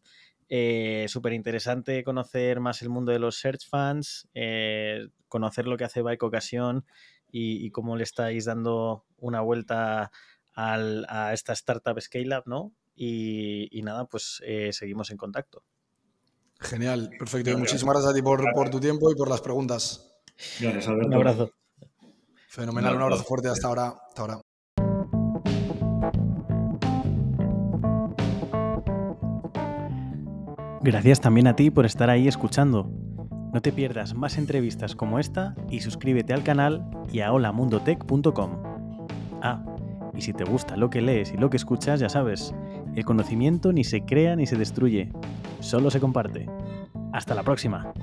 [0.49, 4.28] Eh, Súper interesante conocer más el mundo de los search fans,
[5.28, 6.84] conocer lo que hace Bike Ocasión
[7.32, 10.12] y, cómo le estáis dando una vuelta
[10.55, 12.74] a esta startup Scale Up, ¿no?
[13.03, 15.63] Y, nada, pues seguimos en contacto.
[16.59, 17.57] Genial, perfecto.
[17.57, 20.13] Muchísimas gracias a ti por, por tu tiempo y por las preguntas.
[20.59, 21.07] Gracias, Alberto.
[21.07, 21.51] Un abrazo.
[22.47, 23.95] Fenomenal, un abrazo fuerte hasta ahora.
[24.07, 24.41] Hasta ahora.
[30.83, 32.91] Gracias también a ti por estar ahí escuchando.
[33.51, 38.63] No te pierdas más entrevistas como esta y suscríbete al canal y a holamundotech.com.
[39.41, 39.63] Ah,
[40.13, 42.53] y si te gusta lo que lees y lo que escuchas, ya sabes,
[42.95, 45.11] el conocimiento ni se crea ni se destruye,
[45.59, 46.47] solo se comparte.
[47.13, 47.93] Hasta la próxima.